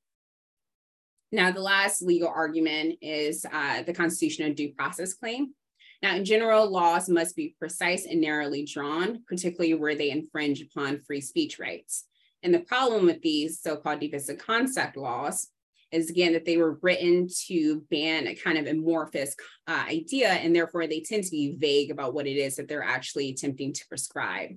[1.32, 5.54] Now, the last legal argument is uh, the constitutional due process claim.
[6.02, 11.02] Now, in general, laws must be precise and narrowly drawn, particularly where they infringe upon
[11.02, 12.06] free speech rights.
[12.42, 15.48] And the problem with these so-called divisive concept laws
[15.92, 19.34] is again that they were written to ban a kind of amorphous
[19.66, 22.82] uh, idea, and therefore they tend to be vague about what it is that they're
[22.82, 24.50] actually attempting to prescribe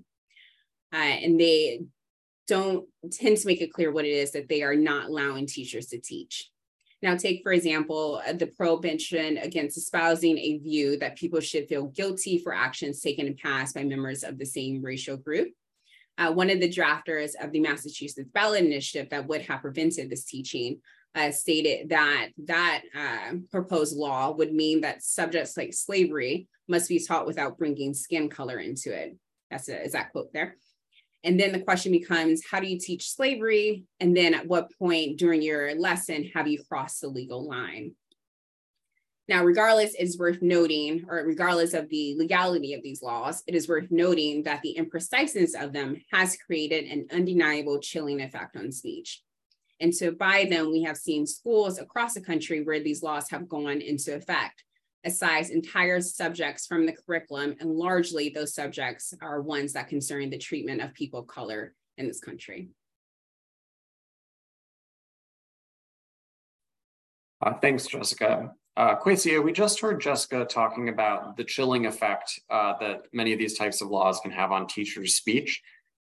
[0.93, 1.81] uh, and they
[2.47, 5.87] don't tend to make it clear what it is that they are not allowing teachers
[5.87, 6.49] to teach.
[7.01, 11.87] Now, take, for example, uh, the prohibition against espousing a view that people should feel
[11.87, 15.49] guilty for actions taken in past by members of the same racial group.
[16.17, 20.25] Uh, one of the drafters of the Massachusetts ballot initiative that would have prevented this
[20.25, 20.79] teaching
[21.15, 27.03] uh, stated that that uh, proposed law would mean that subjects like slavery must be
[27.03, 29.15] taught without bringing skin color into it.
[29.51, 30.55] That's a, is that quote there?
[31.23, 33.85] And then the question becomes, how do you teach slavery?
[33.99, 37.95] And then at what point during your lesson have you crossed the legal line?
[39.29, 43.69] Now, regardless, it's worth noting, or regardless of the legality of these laws, it is
[43.69, 49.21] worth noting that the impreciseness of them has created an undeniable chilling effect on speech.
[49.79, 53.47] And so by them, we have seen schools across the country where these laws have
[53.47, 54.63] gone into effect
[55.03, 60.37] excise entire subjects from the curriculum, and largely those subjects are ones that concern the
[60.37, 62.69] treatment of people of color in this country.
[67.41, 68.53] Uh, thanks, Jessica.
[68.75, 73.57] Uh, we just heard Jessica talking about the chilling effect uh, that many of these
[73.57, 75.61] types of laws can have on teachers' speech.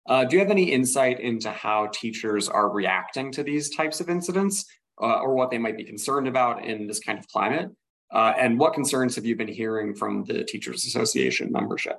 [0.07, 4.09] Uh, do you have any insight into how teachers are reacting to these types of
[4.09, 4.65] incidents
[5.01, 7.71] uh, or what they might be concerned about in this kind of climate?
[8.11, 11.99] Uh, and what concerns have you been hearing from the Teachers Association membership?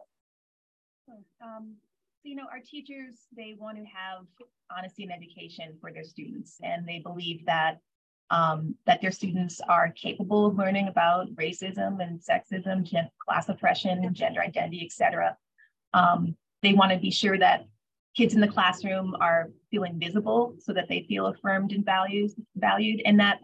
[1.09, 1.75] Um,
[2.23, 4.25] so, you know, our teachers, they want to have
[4.75, 7.79] honesty in education for their students, and they believe that
[8.29, 14.07] um, that their students are capable of learning about racism and sexism, gen- class oppression,
[14.13, 15.37] gender identity, etc.
[15.93, 17.65] Um, they want to be sure that
[18.15, 23.01] kids in the classroom are feeling visible so that they feel affirmed and values valued
[23.05, 23.39] and that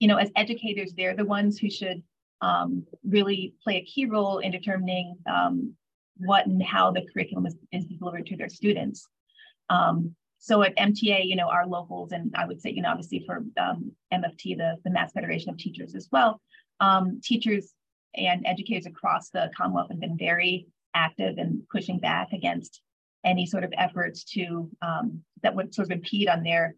[0.00, 2.02] you know as educators they're the ones who should
[2.42, 5.74] um, really play a key role in determining um,
[6.18, 9.08] what and how the curriculum is, is delivered to their students.
[9.70, 10.14] Um,
[10.46, 13.44] so at MTA, you know, our locals, and I would say, you know, obviously for
[13.60, 16.40] um, MFT, the, the Mass Federation of Teachers as well,
[16.78, 17.72] um, teachers
[18.14, 22.80] and educators across the Commonwealth have been very active in pushing back against
[23.24, 26.76] any sort of efforts to um, that would sort of impede on their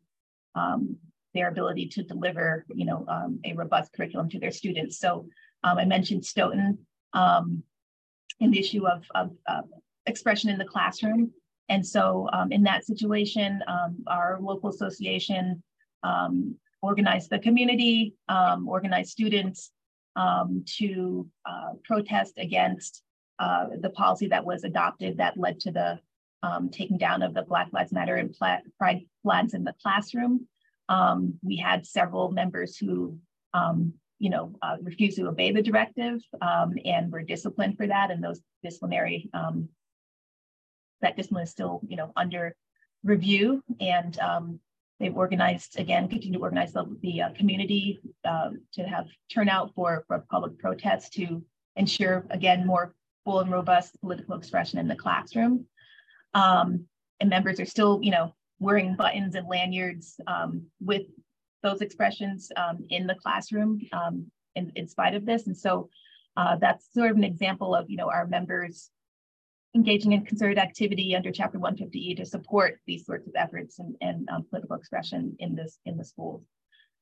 [1.34, 3.04] their ability to deliver, you know,
[3.44, 4.98] a robust curriculum to their students.
[4.98, 5.26] So
[5.62, 6.78] um, I mentioned Stoughton
[7.12, 7.62] um,
[8.40, 9.60] and the issue of, of uh,
[10.06, 11.32] expression in the classroom.
[11.68, 15.62] And so um, in that situation, um, our local association
[16.02, 19.70] um, organized the community, um, organized students
[20.66, 23.02] to uh, protest against
[23.38, 26.00] uh, the policy that was adopted that led to the
[26.72, 28.34] taking down of the Black Lives Matter and
[28.78, 30.46] Pride flags in the classroom.
[31.44, 33.18] we had several members who
[33.54, 38.10] um, you know, uh, refused to obey the directive um, and were disciplined for that.
[38.10, 39.68] And those disciplinary, um,
[41.02, 42.54] that discipline is still, you know, under
[43.04, 43.62] review.
[43.80, 44.60] And um,
[44.98, 50.04] they've organized, again, continue to organize the, the uh, community uh, to have turnout for,
[50.06, 51.42] for public protests to
[51.76, 52.94] ensure, again, more
[53.24, 55.66] full and robust political expression in the classroom.
[56.34, 56.86] Um,
[57.20, 61.02] and members are still, you know, wearing buttons and lanyards um, with
[61.62, 65.46] those expressions um, in the classroom um, in, in spite of this.
[65.46, 65.88] And so
[66.36, 68.90] uh, that's sort of an example of, you know, our members
[69.74, 74.28] engaging in concerted activity under Chapter 150E to support these sorts of efforts and, and
[74.30, 76.42] um, political expression in this in the schools.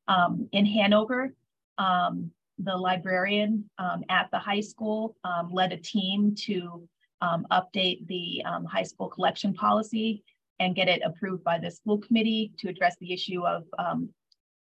[0.09, 1.35] Um, in Hanover,
[1.79, 6.89] um, the librarian um, at the high school um, led a team to
[7.21, 10.23] um, update the high school collection policy
[10.59, 13.64] and get it approved by the school committee to address the issue of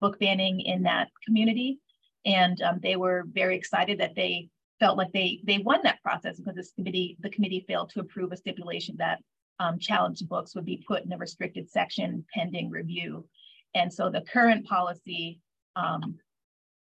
[0.01, 1.79] book banning in that community.
[2.25, 4.49] And they were very excited that they
[4.81, 8.33] felt like they they won that process because this committee the committee failed to approve
[8.33, 9.21] a stipulation that
[9.61, 13.27] um, challenged books would be put in a restricted section pending review.
[13.75, 15.39] And so the current policy
[15.77, 16.19] um,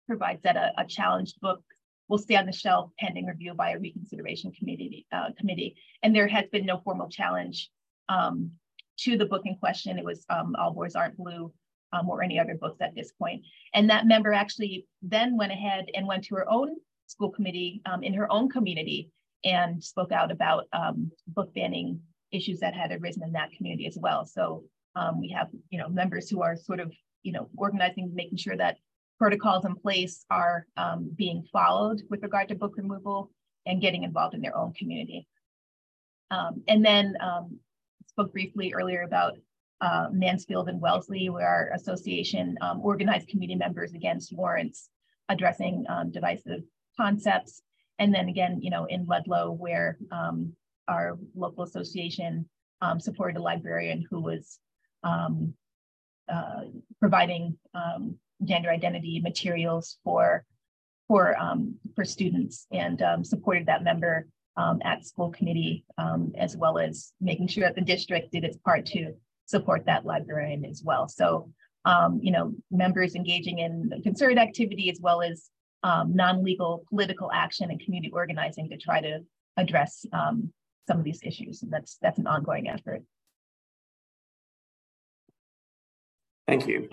[0.06, 1.60] provides that a, a, challenged book
[2.08, 5.06] will stay on the shelf pending review by a reconsideration committee.
[5.12, 5.74] Uh, committee.
[6.02, 7.68] And there has been no formal challenge
[8.08, 8.52] um,
[9.00, 9.98] to the book in question.
[9.98, 11.52] It was um, All Boys Aren't Blue
[11.92, 13.44] um, or any other books at this point.
[13.74, 16.76] And that member actually then went ahead and went to her own
[17.06, 19.10] school committee um, in her own community
[19.44, 22.00] and spoke out about um, book banning
[22.30, 24.24] issues that had arisen in that community as well.
[24.24, 26.92] So um, we have, you know, members who are sort of,
[27.22, 28.76] you know, organizing, making sure that
[29.18, 33.30] protocols in place are um, being followed with regard to book removal
[33.66, 35.26] and getting involved in their own community.
[36.30, 37.58] Um, and then um,
[38.08, 39.34] spoke briefly earlier about
[39.80, 44.88] uh, Mansfield and Wellesley, where our association organized community members against warrants
[45.28, 46.62] addressing divisive
[46.96, 47.62] concepts.
[47.98, 50.52] And then again, you know, in Ludlow, where um,
[50.88, 52.48] our local association
[52.80, 54.58] um, supported a librarian who was
[55.04, 55.54] um,
[56.30, 56.62] uh,
[57.00, 60.44] providing um, gender identity materials for
[61.08, 64.26] for um, for students and um, supported that member
[64.84, 65.84] at school committee,
[66.36, 69.12] as well as making sure that the district did its part to
[69.46, 71.08] support that librarian as well.
[71.08, 71.50] So,
[72.20, 75.50] you know, members engaging in concerted activity as well as
[75.82, 79.20] um, non-legal political action and community organizing to try to
[79.56, 80.52] address um,
[80.86, 81.62] some of these issues.
[81.62, 83.02] And that's that's an ongoing effort.
[86.46, 86.88] Thank you.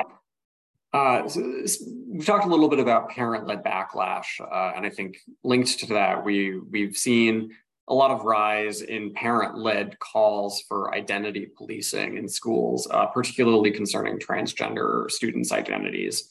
[0.91, 1.41] Uh, so
[2.07, 6.23] we've talked a little bit about parent-led backlash, uh, and I think linked to that,
[6.23, 7.51] we we've seen
[7.87, 14.19] a lot of rise in parent-led calls for identity policing in schools, uh, particularly concerning
[14.19, 16.29] transgender students' identities.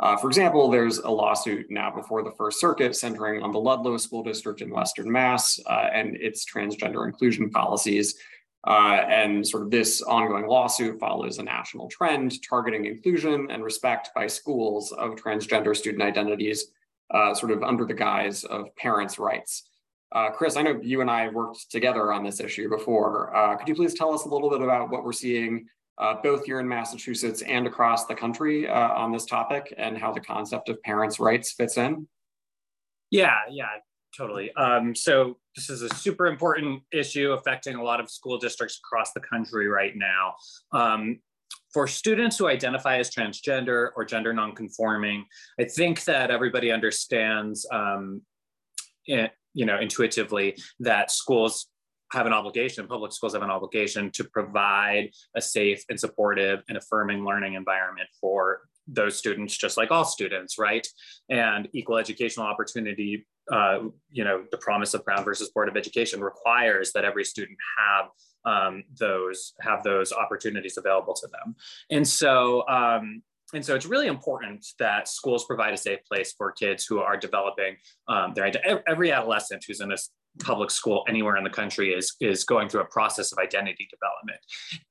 [0.00, 3.98] Uh, for example, there's a lawsuit now before the First Circuit centering on the Ludlow
[3.98, 8.16] School District in Western Mass uh, and its transgender inclusion policies.
[8.66, 14.10] Uh, and sort of this ongoing lawsuit follows a national trend targeting inclusion and respect
[14.14, 16.66] by schools of transgender student identities,
[17.14, 19.64] uh, sort of under the guise of parents' rights.
[20.12, 23.34] Uh, Chris, I know you and I worked together on this issue before.
[23.34, 25.66] Uh, could you please tell us a little bit about what we're seeing
[26.00, 30.12] uh, both here in Massachusetts and across the country uh, on this topic and how
[30.12, 32.08] the concept of parents' rights fits in?
[33.10, 33.68] Yeah, yeah,
[34.16, 34.52] totally.
[34.54, 39.12] Um, so this is a super important issue affecting a lot of school districts across
[39.12, 40.34] the country right now.
[40.72, 41.20] Um,
[41.72, 45.26] for students who identify as transgender or gender nonconforming,
[45.58, 48.22] I think that everybody understands, um,
[49.06, 51.66] it, you know, intuitively that schools
[52.12, 56.76] have an obligation, public schools have an obligation to provide a safe and supportive and
[56.76, 60.86] affirming learning environment for those students, just like all students, right?
[61.28, 63.80] And equal educational opportunity, uh,
[64.10, 68.06] you know, the promise of Brown versus Board of Education requires that every student have
[68.44, 71.54] um, those have those opportunities available to them.
[71.90, 76.52] And so, um, and so it's really important that schools provide a safe place for
[76.52, 77.76] kids who are developing
[78.08, 78.50] um, their
[78.88, 79.96] every adolescent who's in a
[80.38, 84.40] public school anywhere in the country is, is going through a process of identity development.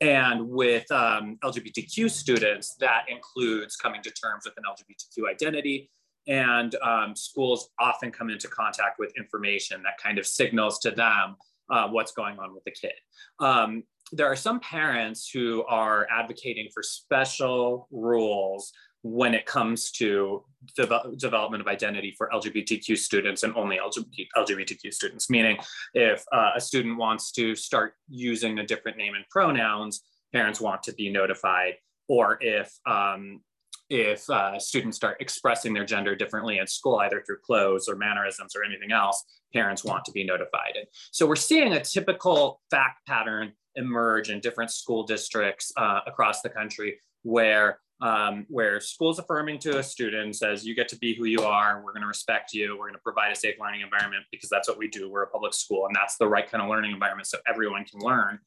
[0.02, 5.90] And with um, LGBTQ students, that includes coming to terms with an LGBTQ identity.
[6.28, 11.36] And um, schools often come into contact with information that kind of signals to them
[11.70, 12.94] uh, what's going on with the kid.
[13.40, 18.72] Um, there are some parents who are advocating for special rules
[19.02, 20.44] when it comes to
[20.76, 25.58] the development of identity for LGBTQ students and only LGBTQ students, meaning
[25.94, 30.02] if uh, a student wants to start using a different name and pronouns,
[30.34, 31.76] parents want to be notified,
[32.08, 33.42] or if um,
[33.90, 38.56] if uh, students start expressing their gender differently in school, either through clothes or mannerisms
[38.56, 40.76] or anything else, parents want to be notified.
[40.76, 46.42] And so we're seeing a typical fact pattern emerge in different school districts uh, across
[46.42, 51.16] the country where um, where school's affirming to a student says, you get to be
[51.16, 51.82] who you are.
[51.84, 52.78] We're going to respect you.
[52.78, 55.10] We're going to provide a safe learning environment because that's what we do.
[55.10, 58.00] We're a public school and that's the right kind of learning environment so everyone can
[58.00, 58.40] learn.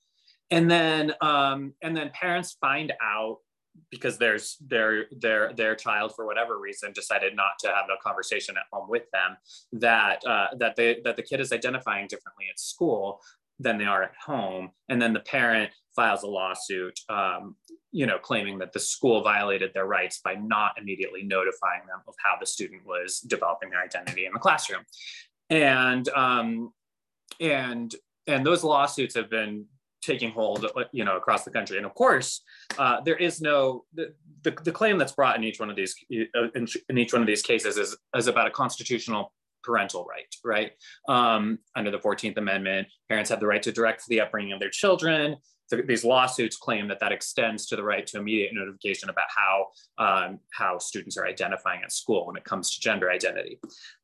[0.51, 3.39] And then, um, and then parents find out
[3.91, 8.57] because there's their their their child for whatever reason decided not to have a conversation
[8.57, 9.37] at home with them
[9.73, 13.21] that uh, that they that the kid is identifying differently at school
[13.59, 17.57] than they are at home and then the parent files a lawsuit um,
[17.91, 22.15] you know claiming that the school violated their rights by not immediately notifying them of
[22.25, 24.83] how the student was developing their identity in the classroom
[25.51, 26.73] and um,
[27.41, 27.95] and
[28.27, 29.67] and those lawsuits have been
[30.03, 31.77] taking hold, you know, across the country.
[31.77, 32.43] And of course,
[32.77, 34.13] uh, there is no the,
[34.43, 36.27] the, the, claim that's brought in each one of these in,
[36.89, 39.33] in, each one of these cases is is about a constitutional
[39.63, 40.73] parental right, right?
[41.09, 44.71] Um, under the 14th Amendment, parents have the right to direct the upbringing of their
[44.71, 45.37] children
[45.87, 49.67] these lawsuits claim that that extends to the right to immediate notification about how
[49.99, 53.59] um, how students are identifying at school when it comes to gender identity.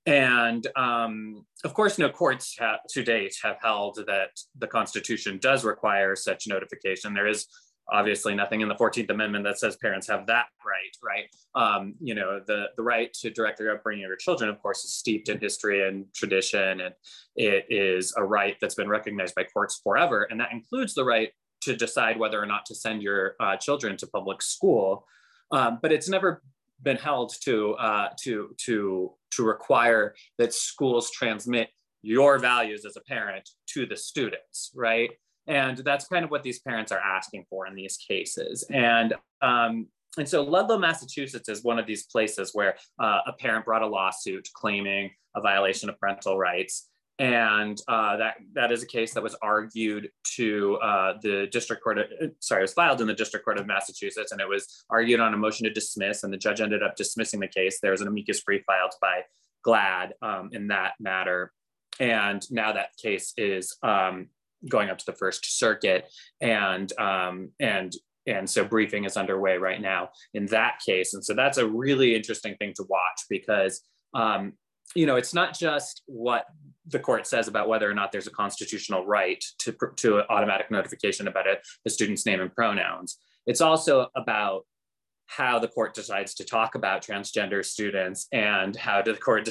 [0.06, 5.64] And um, of course, no courts ha- to date have held that the Constitution does
[5.64, 7.14] require such notification.
[7.14, 7.46] There is
[7.90, 12.14] obviously nothing in the 14th amendment that says parents have that right right um, you
[12.14, 15.28] know the the right to direct their upbringing of your children of course is steeped
[15.28, 16.94] in history and tradition and
[17.36, 21.30] it is a right that's been recognized by courts forever and that includes the right
[21.62, 25.06] to decide whether or not to send your uh, children to public school.
[25.50, 26.42] Um, but it's never
[26.82, 31.70] been held to, uh, to, to, to require that schools transmit
[32.02, 35.10] your values as a parent to the students, right?
[35.46, 38.64] And that's kind of what these parents are asking for in these cases.
[38.70, 43.64] And um, and so Ludlow, Massachusetts is one of these places where uh, a parent
[43.64, 46.88] brought a lawsuit claiming a violation of parental rights
[47.18, 51.98] and uh, that that is a case that was argued to uh, the district court.
[51.98, 52.06] Of,
[52.38, 55.34] sorry, it was filed in the district court of Massachusetts, and it was argued on
[55.34, 56.22] a motion to dismiss.
[56.22, 57.80] And the judge ended up dismissing the case.
[57.80, 59.22] There was an amicus brief filed by
[59.66, 61.52] GLAD um, in that matter,
[61.98, 64.28] and now that case is um,
[64.68, 66.08] going up to the First Circuit,
[66.40, 67.92] and um, and
[68.28, 71.14] and so briefing is underway right now in that case.
[71.14, 73.80] And so that's a really interesting thing to watch because
[74.14, 74.52] um,
[74.94, 76.46] you know, it's not just what
[76.88, 81.28] the court says about whether or not there's a constitutional right to, to automatic notification
[81.28, 83.18] about a, the student's name and pronouns.
[83.46, 84.64] It's also about
[85.26, 89.48] how the court decides to talk about transgender students and how the court,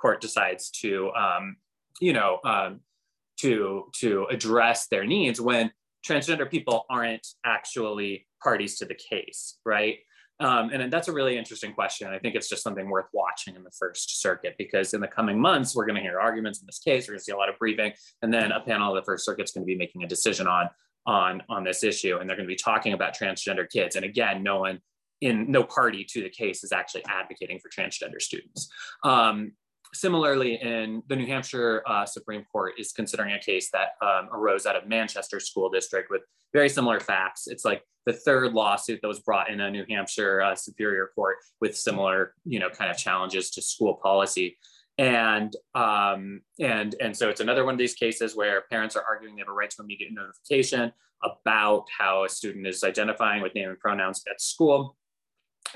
[0.00, 1.56] court decides to, um,
[2.00, 2.80] you know, um,
[3.38, 5.70] to, to address their needs when
[6.06, 9.98] transgender people aren't actually parties to the case, right?
[10.40, 12.08] Um, and that's a really interesting question.
[12.08, 15.38] I think it's just something worth watching in the First Circuit because in the coming
[15.38, 17.06] months, we're going to hear arguments in this case.
[17.06, 19.26] We're going to see a lot of briefing, and then a panel of the First
[19.26, 20.70] Circuit is going to be making a decision on
[21.06, 23.96] on on this issue, and they're going to be talking about transgender kids.
[23.96, 24.80] And again, no one
[25.20, 28.70] in no party to the case is actually advocating for transgender students.
[29.04, 29.52] Um,
[29.94, 34.66] similarly, in the New Hampshire uh, Supreme Court is considering a case that um, arose
[34.66, 36.22] out of Manchester School District with
[36.52, 37.46] very similar facts.
[37.46, 41.36] It's like the third lawsuit that was brought in a New Hampshire uh, Superior Court
[41.60, 44.56] with similar, you know, kind of challenges to school policy.
[44.98, 49.36] And um, and and so it's another one of these cases where parents are arguing
[49.36, 53.68] they have a right to immediate notification about how a student is identifying with name
[53.68, 54.96] and pronouns at school.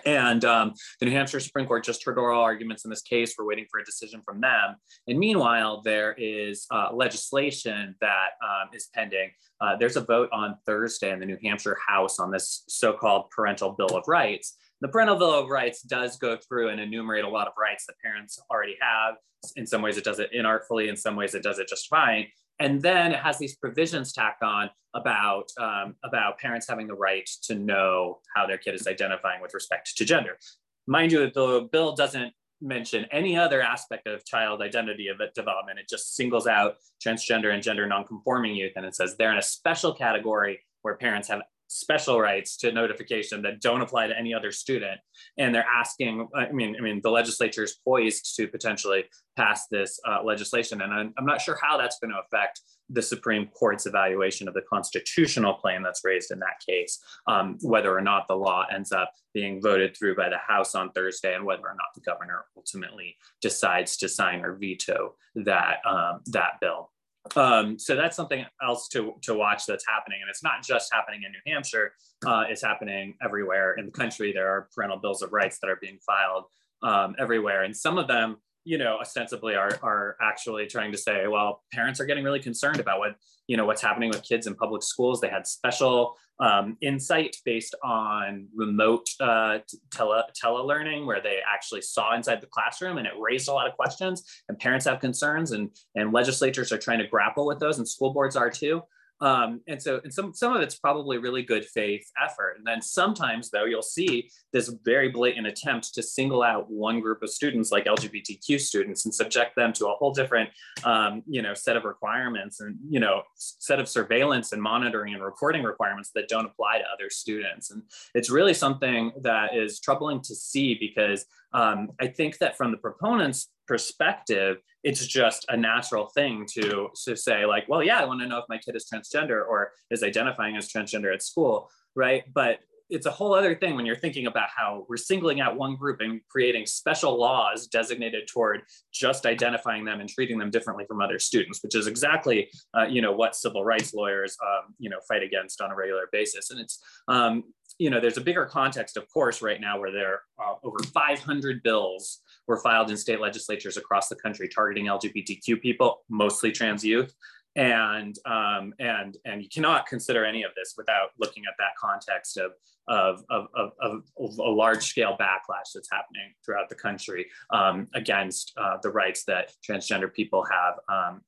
[0.04, 3.34] And um, the New Hampshire Supreme Court just heard oral arguments in this case.
[3.38, 4.76] We're waiting for a decision from them.
[5.06, 9.30] And meanwhile, there is uh, legislation that um, is pending.
[9.60, 13.72] Uh, there's a vote on Thursday in the New Hampshire House on this so-called Parental
[13.72, 14.56] Bill of Rights.
[14.80, 17.94] The Parental Bill of Rights does go through and enumerate a lot of rights that
[18.02, 19.14] parents already have.
[19.56, 20.88] In some ways, it does it inartfully.
[20.88, 22.26] In some ways, it does it just fine.
[22.58, 27.28] And then it has these provisions tacked on about, um, about parents having the right
[27.42, 30.38] to know how their kid is identifying with respect to gender.
[30.86, 35.78] Mind you, the bill doesn't mention any other aspect of child identity of development.
[35.78, 38.72] It just singles out transgender and gender nonconforming youth.
[38.76, 43.42] And it says they're in a special category where parents have special rights to notification
[43.42, 45.00] that don't apply to any other student.
[45.38, 49.04] And they're asking i mean i mean the legislature is poised to potentially
[49.36, 50.82] pass this uh, legislation.
[50.82, 52.60] And I'm, I'm, not sure how that's going to affect
[52.90, 57.96] the supreme court's evaluation of the constitutional claim that's raised in that case um, whether
[57.96, 61.44] or not the law ends up being voted through by the house on thursday and
[61.44, 66.90] whether or not the governor ultimately decides to sign or veto that um, that bill
[67.36, 70.18] um, so that's something else to, to watch that's happening.
[70.20, 71.92] And it's not just happening in New Hampshire,
[72.26, 74.32] uh, it's happening everywhere in the country.
[74.32, 76.44] There are parental bills of rights that are being filed
[76.82, 77.62] um, everywhere.
[77.64, 82.00] And some of them you know, ostensibly are, are actually trying to say, well, parents
[82.00, 85.20] are getting really concerned about what, you know, what's happening with kids in public schools.
[85.20, 89.58] They had special um, insight based on remote uh,
[89.92, 93.76] tele, telelearning where they actually saw inside the classroom and it raised a lot of
[93.76, 97.88] questions and parents have concerns and, and legislatures are trying to grapple with those and
[97.88, 98.82] school boards are too.
[99.20, 102.56] Um, and so, and some, some of it's probably really good faith effort.
[102.58, 107.22] And then sometimes though, you'll see this very blatant attempt to single out one group
[107.22, 110.50] of students like LGBTQ students and subject them to a whole different,
[110.84, 115.22] um, you know, set of requirements and, you know, set of surveillance and monitoring and
[115.22, 117.70] reporting requirements that don't apply to other students.
[117.70, 117.82] And
[118.14, 122.76] it's really something that is troubling to see because um, I think that from the
[122.76, 128.20] proponents perspective, it's just a natural thing to, to say like, well, yeah, I want
[128.20, 132.24] to know if my kid is transgender or is identifying as transgender at school, right?
[132.34, 132.58] But
[132.90, 136.00] it's a whole other thing when you're thinking about how we're singling out one group
[136.00, 141.18] and creating special laws designated toward just identifying them and treating them differently from other
[141.18, 145.22] students, which is exactly uh, you know what civil rights lawyers um, you know fight
[145.22, 146.50] against on a regular basis.
[146.50, 146.78] And it's
[147.08, 147.44] um,
[147.78, 151.62] you know there's a bigger context, of course, right now where there are over 500
[151.62, 157.14] bills were filed in state legislatures across the country targeting LGBTQ people, mostly trans youth.
[157.56, 162.36] And um, and and you cannot consider any of this without looking at that context
[162.36, 162.52] of
[162.88, 168.52] of, of, of, of a large scale backlash that's happening throughout the country um, against
[168.58, 171.22] uh, the rights that transgender people have um,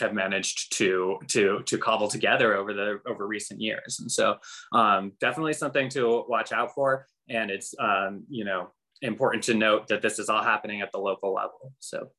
[0.00, 4.36] have managed to to to cobble together over the over recent years and so
[4.72, 8.68] um, definitely something to watch out for and it's um, you know
[9.02, 11.72] important to note that this is all happening at the local level.
[11.80, 12.10] So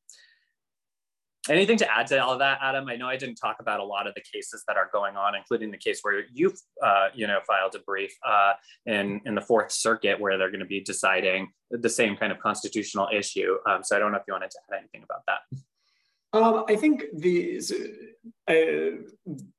[1.49, 2.87] anything to add to all of that, Adam?
[2.87, 5.35] I know I didn't talk about a lot of the cases that are going on,
[5.35, 8.53] including the case where you've, uh, you know, filed a brief uh,
[8.85, 12.39] in, in the Fourth Circuit where they're going to be deciding the same kind of
[12.39, 13.55] constitutional issue.
[13.67, 15.59] Um, so I don't know if you wanted to add anything about that.
[16.43, 17.59] Um, I think the
[18.47, 19.03] uh,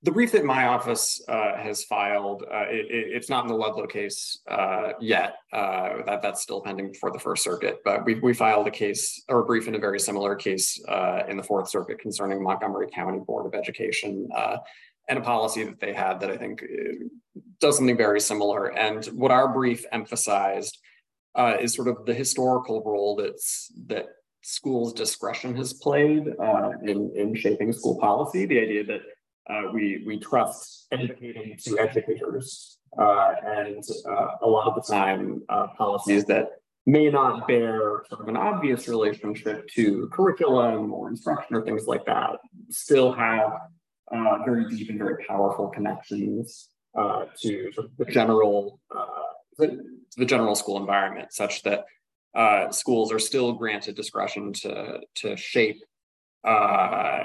[0.02, 3.86] the brief that my office uh, has filed, uh, it, it's not in the Ludlow
[3.86, 5.36] case uh, yet.
[5.52, 7.80] Uh, that that's still pending before the First Circuit.
[7.84, 11.22] But we we filed a case or a brief in a very similar case uh,
[11.28, 14.28] in the Fourth Circuit concerning Montgomery County Board of Education
[15.10, 16.62] and a policy that they had that I think
[17.60, 18.76] does something very similar.
[18.76, 20.78] And what our brief emphasized
[21.60, 24.06] is sort of the historical role that's that
[24.42, 28.46] school's discretion has played uh, in, in shaping school policy.
[28.46, 29.00] The idea that
[29.48, 35.42] uh, we, we trust educating to educators uh, and uh, a lot of the time
[35.48, 36.50] uh, policies that
[36.86, 42.04] may not bear sort of an obvious relationship to curriculum or instruction or things like
[42.06, 42.36] that
[42.70, 43.52] still have
[44.12, 46.68] uh, very deep and very powerful connections
[47.40, 48.80] to the general
[49.58, 49.84] the,
[50.16, 51.84] the general school environment such that
[52.34, 55.82] uh, schools are still granted discretion to, to shape
[56.44, 57.18] uh,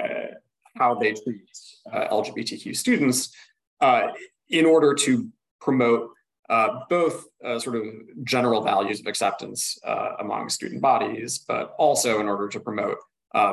[0.76, 1.48] how they treat
[1.92, 3.32] uh, LGBTQ students
[3.80, 4.08] uh,
[4.48, 5.28] in order to
[5.60, 6.10] promote
[6.50, 7.84] uh, both uh, sort of
[8.24, 9.78] general values of acceptance
[10.18, 12.98] among student bodies, but also in order to promote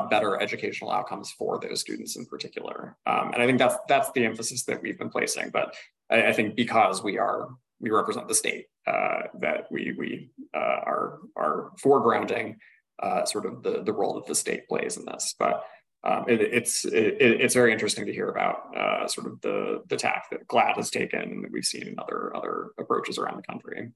[0.10, 2.98] better educational outcomes for those students in particular.
[3.06, 5.50] Um, and I think that's that's the emphasis that we've been placing.
[5.52, 5.76] But
[6.10, 7.50] I, I think because we are
[7.80, 12.56] we represent the state uh, that we we uh, are are foregrounding
[13.02, 15.36] uh, sort of the the role that the state plays in this.
[15.38, 15.64] But
[16.04, 19.98] um, it, it's it, it's very interesting to hear about uh, sort of the the
[19.98, 23.44] tack that GLAD has taken and that we've seen in other other approaches around the
[23.44, 23.92] country.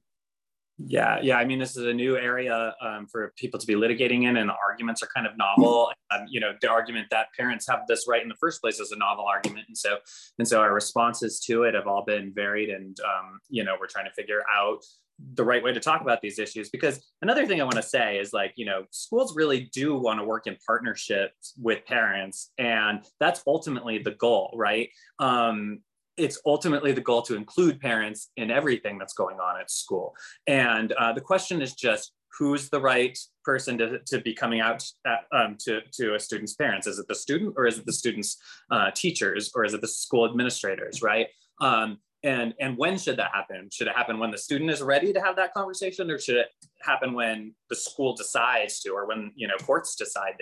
[0.78, 1.38] Yeah, yeah.
[1.38, 4.50] I mean, this is a new area um, for people to be litigating in, and
[4.50, 5.92] the arguments are kind of novel.
[6.12, 8.92] Um, you know, the argument that parents have this right in the first place is
[8.92, 9.98] a novel argument, and so
[10.38, 13.88] and so our responses to it have all been varied, and um, you know, we're
[13.88, 14.84] trying to figure out
[15.36, 16.70] the right way to talk about these issues.
[16.70, 20.20] Because another thing I want to say is like, you know, schools really do want
[20.20, 24.90] to work in partnerships with parents, and that's ultimately the goal, right?
[26.18, 30.16] It's ultimately the goal to include parents in everything that's going on at school.
[30.47, 34.84] And uh, the question is just who's the right person to, to be coming out
[35.05, 36.88] at, um, to, to a student's parents?
[36.88, 38.38] Is it the student or is it the student's
[38.72, 41.28] uh, teachers or is it the school administrators, right?
[41.61, 43.70] Um, and, and when should that happen?
[43.72, 46.47] Should it happen when the student is ready to have that conversation or should it
[46.82, 50.34] happen when the school decides to or when you know courts decide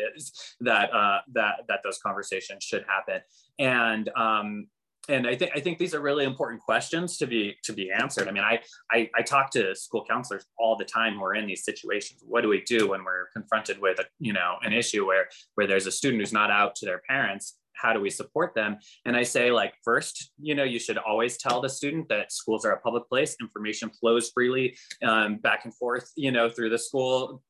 [0.61, 3.21] that, uh, that, that those conversations should happen?
[3.59, 4.67] And um,
[5.10, 8.28] and I think I think these are really important questions to be to be answered.
[8.28, 8.60] I mean, I,
[8.91, 12.24] I I talk to school counselors all the time who are in these situations.
[12.26, 15.68] What do we do when we're confronted with a you know an issue where where
[15.68, 17.58] there's a student who's not out to their parents?
[17.76, 18.78] How do we support them?
[19.05, 22.65] And I say, like, first, you know, you should always tell the student that schools
[22.65, 23.36] are a public place.
[23.41, 27.41] Information flows freely um, back and forth, you know, through the school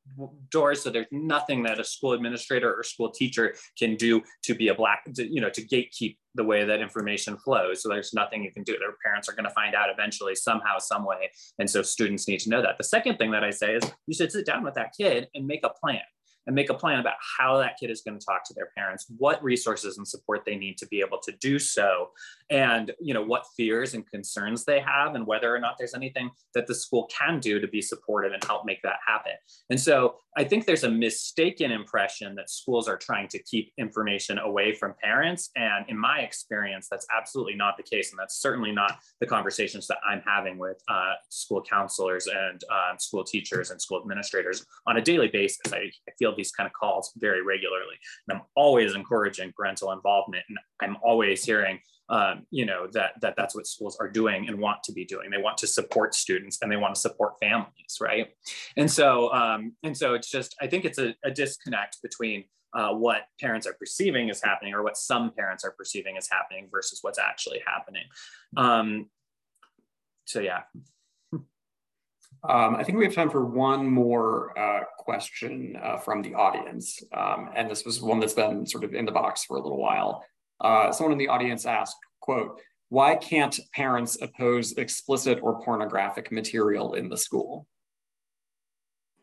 [0.50, 0.82] doors.
[0.82, 4.74] So there's nothing that a school administrator or school teacher can do to be a
[4.74, 7.82] black to, you know to gatekeep the way that information flows.
[7.82, 8.76] So there's nothing you can do.
[8.78, 11.30] Their parents are going to find out eventually somehow some way.
[11.58, 12.76] And so students need to know that.
[12.76, 15.46] The second thing that i say is you should sit down with that kid and
[15.46, 16.00] make a plan
[16.46, 19.06] and make a plan about how that kid is going to talk to their parents
[19.18, 22.10] what resources and support they need to be able to do so
[22.50, 26.30] and you know what fears and concerns they have and whether or not there's anything
[26.54, 29.32] that the school can do to be supportive and help make that happen.
[29.70, 34.38] And so i think there's a mistaken impression that schools are trying to keep information
[34.38, 38.72] away from parents and in my experience that's absolutely not the case and that's certainly
[38.72, 43.80] not the conversations that i'm having with uh, school counselors and uh, school teachers and
[43.80, 45.72] school administrators on a daily basis.
[45.72, 47.96] I, I feel these kind of calls very regularly.
[48.28, 50.44] And i'm always encouraging parental involvement.
[50.48, 51.78] And i'm always hearing
[52.10, 55.30] um, you know that that that's what schools are doing and want to be doing.
[55.30, 58.28] They want to support students and they want to support families right?
[58.76, 62.92] And so um, and so it's just i think it's a, a disconnect between uh,
[62.92, 66.98] what parents are perceiving is happening or what some parents are perceiving is happening versus
[67.02, 68.02] what's actually happening.
[68.56, 69.08] Um,
[70.24, 70.62] so yeah
[72.48, 77.02] um, I think we have time for one more uh, question uh, from the audience.
[77.16, 79.78] Um, and this was one that's been sort of in the box for a little
[79.78, 80.24] while.
[80.60, 86.94] Uh, someone in the audience asked, quote, why can't parents oppose explicit or pornographic material
[86.94, 87.66] in the school?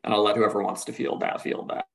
[0.04, 1.86] And I'll let whoever wants to field that, field that.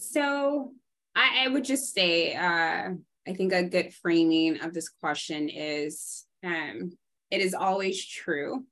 [0.00, 0.72] So
[1.16, 2.90] I, I would just say, uh,
[3.26, 6.92] I think a good framing of this question is um,
[7.30, 8.64] it is always true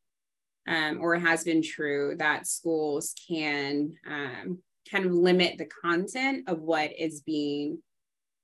[0.66, 4.58] um, or has been true that schools can um,
[4.90, 7.78] kind of limit the content of what is being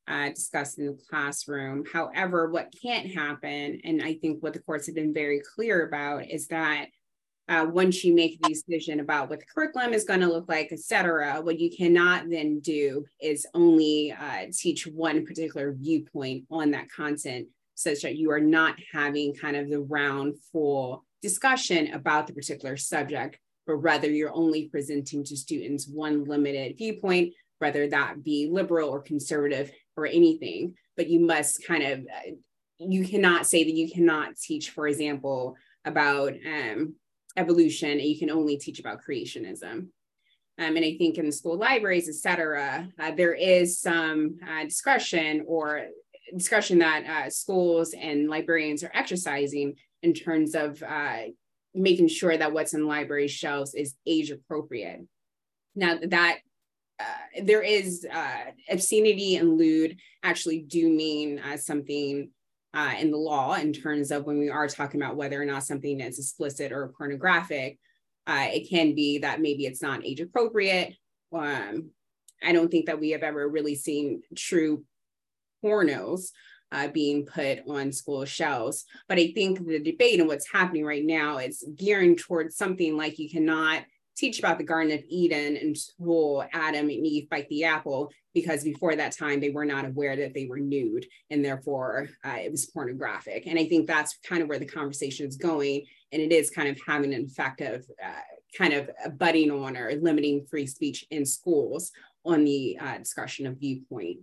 [0.09, 1.85] uh, discussed in the classroom.
[1.93, 6.31] However, what can't happen, and I think what the courts have been very clear about,
[6.31, 6.87] is that
[7.49, 10.69] uh, once you make the decision about what the curriculum is going to look like,
[10.73, 16.73] et cetera, what you cannot then do is only uh, teach one particular viewpoint on
[16.73, 22.27] that content, such that you are not having kind of the round full discussion about
[22.27, 28.23] the particular subject, but rather you're only presenting to students one limited viewpoint, whether that
[28.23, 30.75] be liberal or conservative or anything.
[30.97, 32.33] But you must kind of, uh,
[32.79, 36.95] you cannot say that you cannot teach, for example, about um,
[37.37, 39.89] evolution, and you can only teach about creationism.
[40.59, 44.65] Um, and I think in the school libraries, et cetera, uh, there is some uh,
[44.65, 45.87] discretion or
[46.35, 51.25] discussion that uh, schools and librarians are exercising in terms of uh,
[51.75, 55.01] making sure that what's in library shelves is age appropriate.
[55.75, 56.39] Now that
[56.99, 62.31] uh, there is uh, obscenity and lewd actually do mean something
[62.77, 65.65] uh, in the law in terms of when we are talking about whether or not
[65.65, 67.79] something is explicit or pornographic.
[68.27, 70.95] Uh, it can be that maybe it's not age appropriate.
[71.33, 71.91] Um,
[72.45, 74.85] I don't think that we have ever really seen true
[75.65, 76.33] pornos
[76.71, 78.85] uh, being put on school shelves.
[79.09, 83.19] But I think the debate and what's happening right now is gearing towards something like
[83.19, 83.85] you cannot
[84.17, 88.65] teach about the Garden of Eden and until Adam and Eve bite the apple, because
[88.65, 92.51] before that time they were not aware that they were nude and therefore uh, it
[92.51, 93.47] was pornographic.
[93.47, 95.85] And I think that's kind of where the conversation is going.
[96.13, 98.21] And it is kind of having an effect of uh,
[98.57, 101.93] kind of butting on or limiting free speech in schools
[102.25, 104.19] on the uh, discussion of viewpoint.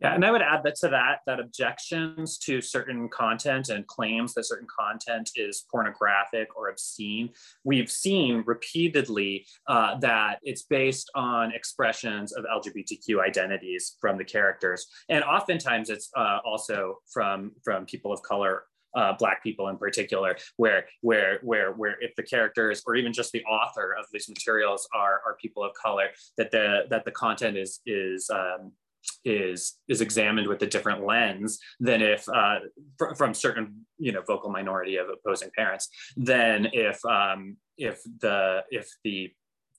[0.00, 4.32] Yeah, and I would add that to that, that objections to certain content and claims
[4.34, 7.30] that certain content is pornographic or obscene,
[7.64, 14.86] we've seen repeatedly uh, that it's based on expressions of LGBTQ identities from the characters.
[15.08, 18.64] And oftentimes it's uh, also from, from people of color
[18.96, 23.30] uh, black people in particular where where where where if the characters or even just
[23.32, 26.06] the author of these materials are are people of color
[26.38, 28.72] that the that the content is is um,
[29.24, 32.58] is is examined with a different lens than if uh,
[32.98, 38.62] fr- from certain you know vocal minority of opposing parents than if um, if the
[38.70, 39.30] if the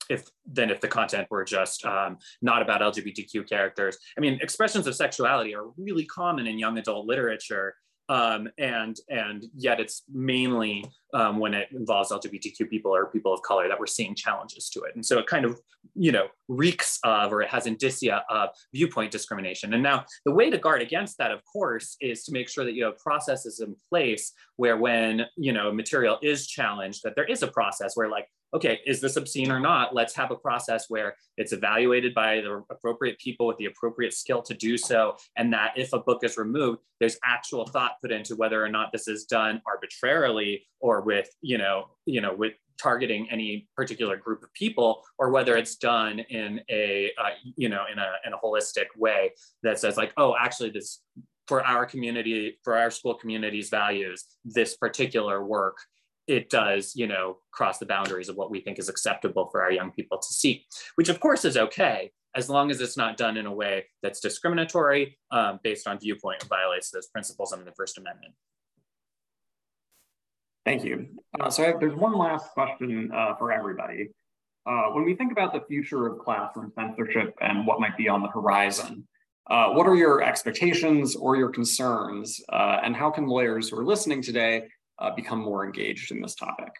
[0.09, 3.97] if then if the content were just um, not about LGBTQ characters.
[4.17, 7.75] I mean, expressions of sexuality are really common in young adult literature
[8.09, 10.83] um, and and yet it's mainly
[11.13, 14.81] um, when it involves LGBTQ people or people of color that we're seeing challenges to
[14.81, 14.95] it.
[14.95, 15.59] And so it kind of,
[15.95, 19.73] you know, reeks of or it has indicia of viewpoint discrimination.
[19.73, 22.73] And now the way to guard against that, of course, is to make sure that
[22.73, 27.43] you have processes in place where when, you know, material is challenged, that there is
[27.43, 29.93] a process where like okay, is this obscene or not?
[29.93, 34.41] Let's have a process where it's evaluated by the appropriate people with the appropriate skill
[34.43, 35.17] to do so.
[35.35, 38.91] And that if a book is removed, there's actual thought put into whether or not
[38.91, 44.41] this is done arbitrarily or with, you know, you know, with targeting any particular group
[44.41, 48.37] of people or whether it's done in a, uh, you know, in a, in a
[48.37, 49.31] holistic way
[49.63, 51.01] that says like, oh, actually this,
[51.47, 55.77] for our community, for our school community's values, this particular work
[56.29, 59.71] it does, you know, cross the boundaries of what we think is acceptable for our
[59.71, 60.65] young people to see,
[60.95, 64.19] which of course is okay, as long as it's not done in a way that's
[64.19, 68.33] discriminatory um, based on viewpoint and violates those principles under the First Amendment.
[70.65, 71.07] Thank you.
[71.39, 74.09] Uh, so have, there's one last question uh, for everybody.
[74.67, 78.21] Uh, when we think about the future of classroom censorship and what might be on
[78.21, 79.07] the horizon,
[79.49, 82.39] uh, what are your expectations or your concerns?
[82.49, 84.67] Uh, and how can lawyers who are listening today
[84.99, 86.71] uh, become more engaged in this topic.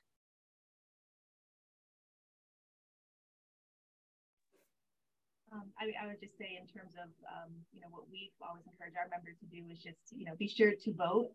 [5.52, 8.64] Um, I, I, would just say in terms of, um, you know, what we always
[8.72, 11.32] encourage our members to do is just, you know, be sure to vote.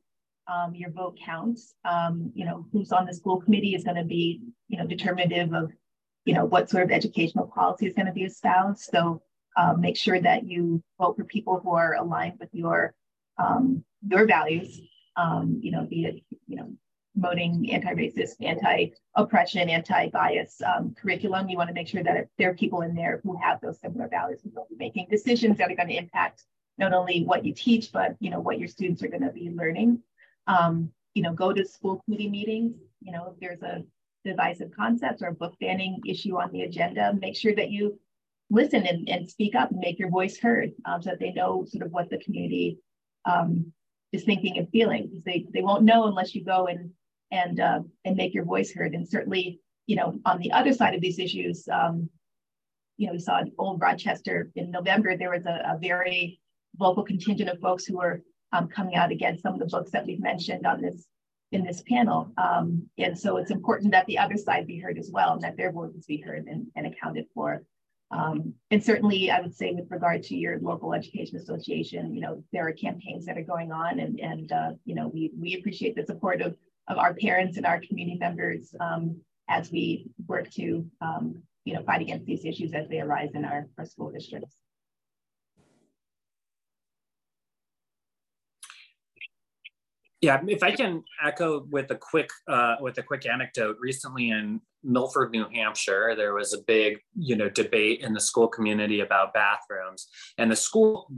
[0.46, 1.74] Um, your vote counts.
[1.86, 5.54] Um, you know, who's on the school committee is going to be, you know, determinative
[5.54, 5.72] of,
[6.26, 8.82] you know, what sort of educational policy is going to be espoused.
[8.92, 9.22] So
[9.56, 12.94] um, make sure that you vote for people who are aligned with your
[14.06, 14.80] your values
[15.16, 16.72] um, you know, be it, you know,
[17.14, 21.48] promoting anti-racist, anti-oppression, anti-bias um, curriculum.
[21.48, 24.08] You want to make sure that there are people in there who have those similar
[24.08, 26.44] values and will be making decisions that are going to impact
[26.76, 29.50] not only what you teach, but you know what your students are going to be
[29.50, 30.02] learning.
[30.46, 32.74] Um, you know, go to school committee meetings.
[33.00, 33.84] You know, if there's a
[34.24, 38.00] divisive concept or a book banning issue on the agenda, make sure that you
[38.50, 41.64] listen and, and speak up and make your voice heard um, so that they know
[41.66, 42.78] sort of what the community
[43.24, 43.72] um,
[44.14, 46.90] is thinking and feeling because they, they won't know unless you go and
[47.30, 48.94] and uh, and make your voice heard.
[48.94, 52.08] And certainly, you know, on the other side of these issues, um,
[52.96, 56.40] you know, we saw in Old Rochester in November, there was a, a very
[56.76, 60.06] vocal contingent of folks who were um, coming out against some of the books that
[60.06, 61.06] we've mentioned on this
[61.50, 62.30] in this panel.
[62.38, 65.56] Um, and so it's important that the other side be heard as well, and that
[65.56, 67.64] their voices be heard and, and accounted for.
[68.14, 72.42] Um, and certainly, I would say with regard to your local education association, you know,
[72.52, 75.96] there are campaigns that are going on, and and uh, you know, we we appreciate
[75.96, 76.56] the support of
[76.88, 81.82] of our parents and our community members um, as we work to um, you know
[81.82, 84.56] fight against these issues as they arise in our, our school districts.
[90.24, 93.76] Yeah, if I can echo with a quick uh, with a quick anecdote.
[93.78, 98.48] Recently in Milford, New Hampshire, there was a big you know debate in the school
[98.48, 100.08] community about bathrooms,
[100.38, 101.10] and the school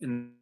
[0.00, 0.32] in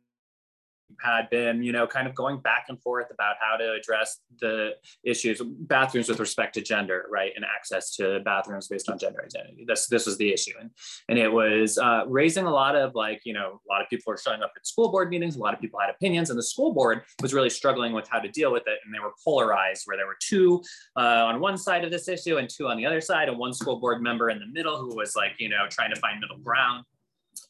[1.01, 4.73] had been, you know, kind of going back and forth about how to address the
[5.05, 9.65] issues, bathrooms with respect to gender, right, and access to bathrooms based on gender identity.
[9.67, 10.71] This this was the issue, and
[11.09, 14.05] and it was uh, raising a lot of like, you know, a lot of people
[14.07, 15.37] were showing up at school board meetings.
[15.37, 18.19] A lot of people had opinions, and the school board was really struggling with how
[18.19, 20.63] to deal with it, and they were polarized, where there were two
[20.97, 23.53] uh, on one side of this issue and two on the other side, and one
[23.53, 26.39] school board member in the middle who was like, you know, trying to find middle
[26.39, 26.85] ground.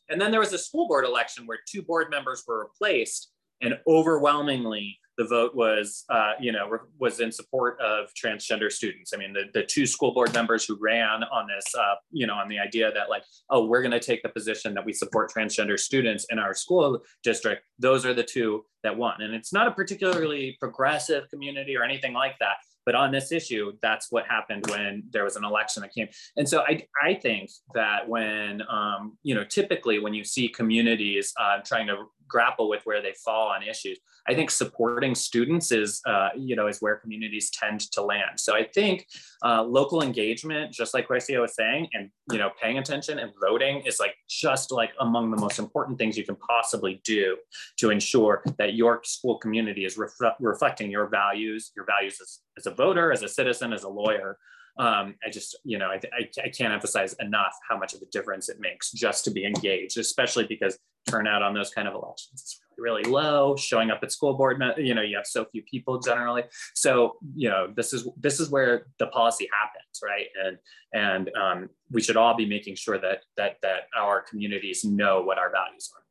[0.09, 3.31] And then there was a school board election where two board members were replaced
[3.61, 9.13] and overwhelmingly the vote was, uh, you know, was in support of transgender students.
[9.13, 12.35] I mean, the, the two school board members who ran on this, uh, you know,
[12.35, 15.33] on the idea that like, oh, we're going to take the position that we support
[15.37, 17.65] transgender students in our school district.
[17.81, 19.21] Those are the two that won.
[19.21, 22.59] And it's not a particularly progressive community or anything like that.
[22.89, 26.09] But on this issue, that's what happened when there was an election that came.
[26.39, 31.35] And so I, I think that when, um, you know, typically when you see communities
[31.39, 33.99] uh, trying to grapple with where they fall on issues.
[34.29, 38.39] I think supporting students is, uh, you know, is where communities tend to land.
[38.39, 39.07] So I think
[39.45, 43.81] uh, local engagement, just like Roycia was saying, and you know, paying attention and voting
[43.87, 47.37] is like just like among the most important things you can possibly do
[47.79, 52.67] to ensure that your school community is ref reflecting your values, your values as, as
[52.67, 54.39] a voter, as a citizen, as a lawyer.
[54.79, 58.07] Um, I just, you know, I, I, I, can't emphasize enough how much of a
[58.07, 62.43] difference it makes just to be engaged, especially because turnout on those kind of elections
[62.43, 63.57] is really, really low.
[63.57, 66.45] Showing up at school board, you know, you have so few people generally.
[66.75, 70.27] So, you know, this is this is where the policy happens, right?
[70.45, 70.59] And
[70.93, 75.39] and um, we should all be making sure that that that our communities know what
[75.39, 76.03] our values are.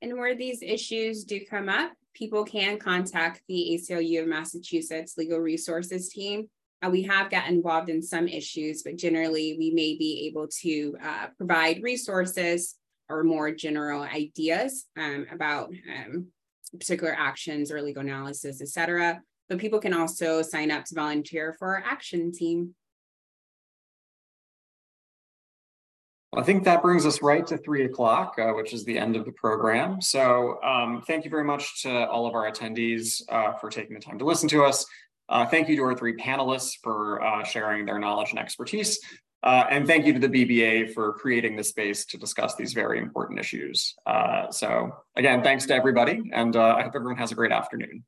[0.00, 5.38] And where these issues do come up, people can contact the ACLU of Massachusetts Legal
[5.38, 6.48] Resources Team
[6.82, 10.96] uh, we have got involved in some issues, but generally we may be able to
[11.02, 12.74] uh, provide resources
[13.08, 16.26] or more general ideas um, about um,
[16.72, 19.20] particular actions or legal analysis, et cetera.
[19.48, 22.74] But people can also sign up to volunteer for our action team.
[26.34, 29.26] I think that brings us right to three o'clock, uh, which is the end of
[29.26, 30.00] the program.
[30.00, 34.00] So um, thank you very much to all of our attendees uh, for taking the
[34.00, 34.86] time to listen to us.
[35.32, 39.00] Uh, thank you to our three panelists for uh, sharing their knowledge and expertise.
[39.42, 42.98] Uh, and thank you to the BBA for creating the space to discuss these very
[42.98, 43.94] important issues.
[44.06, 48.04] Uh, so again, thanks to everybody, and I hope everyone has a great afternoon.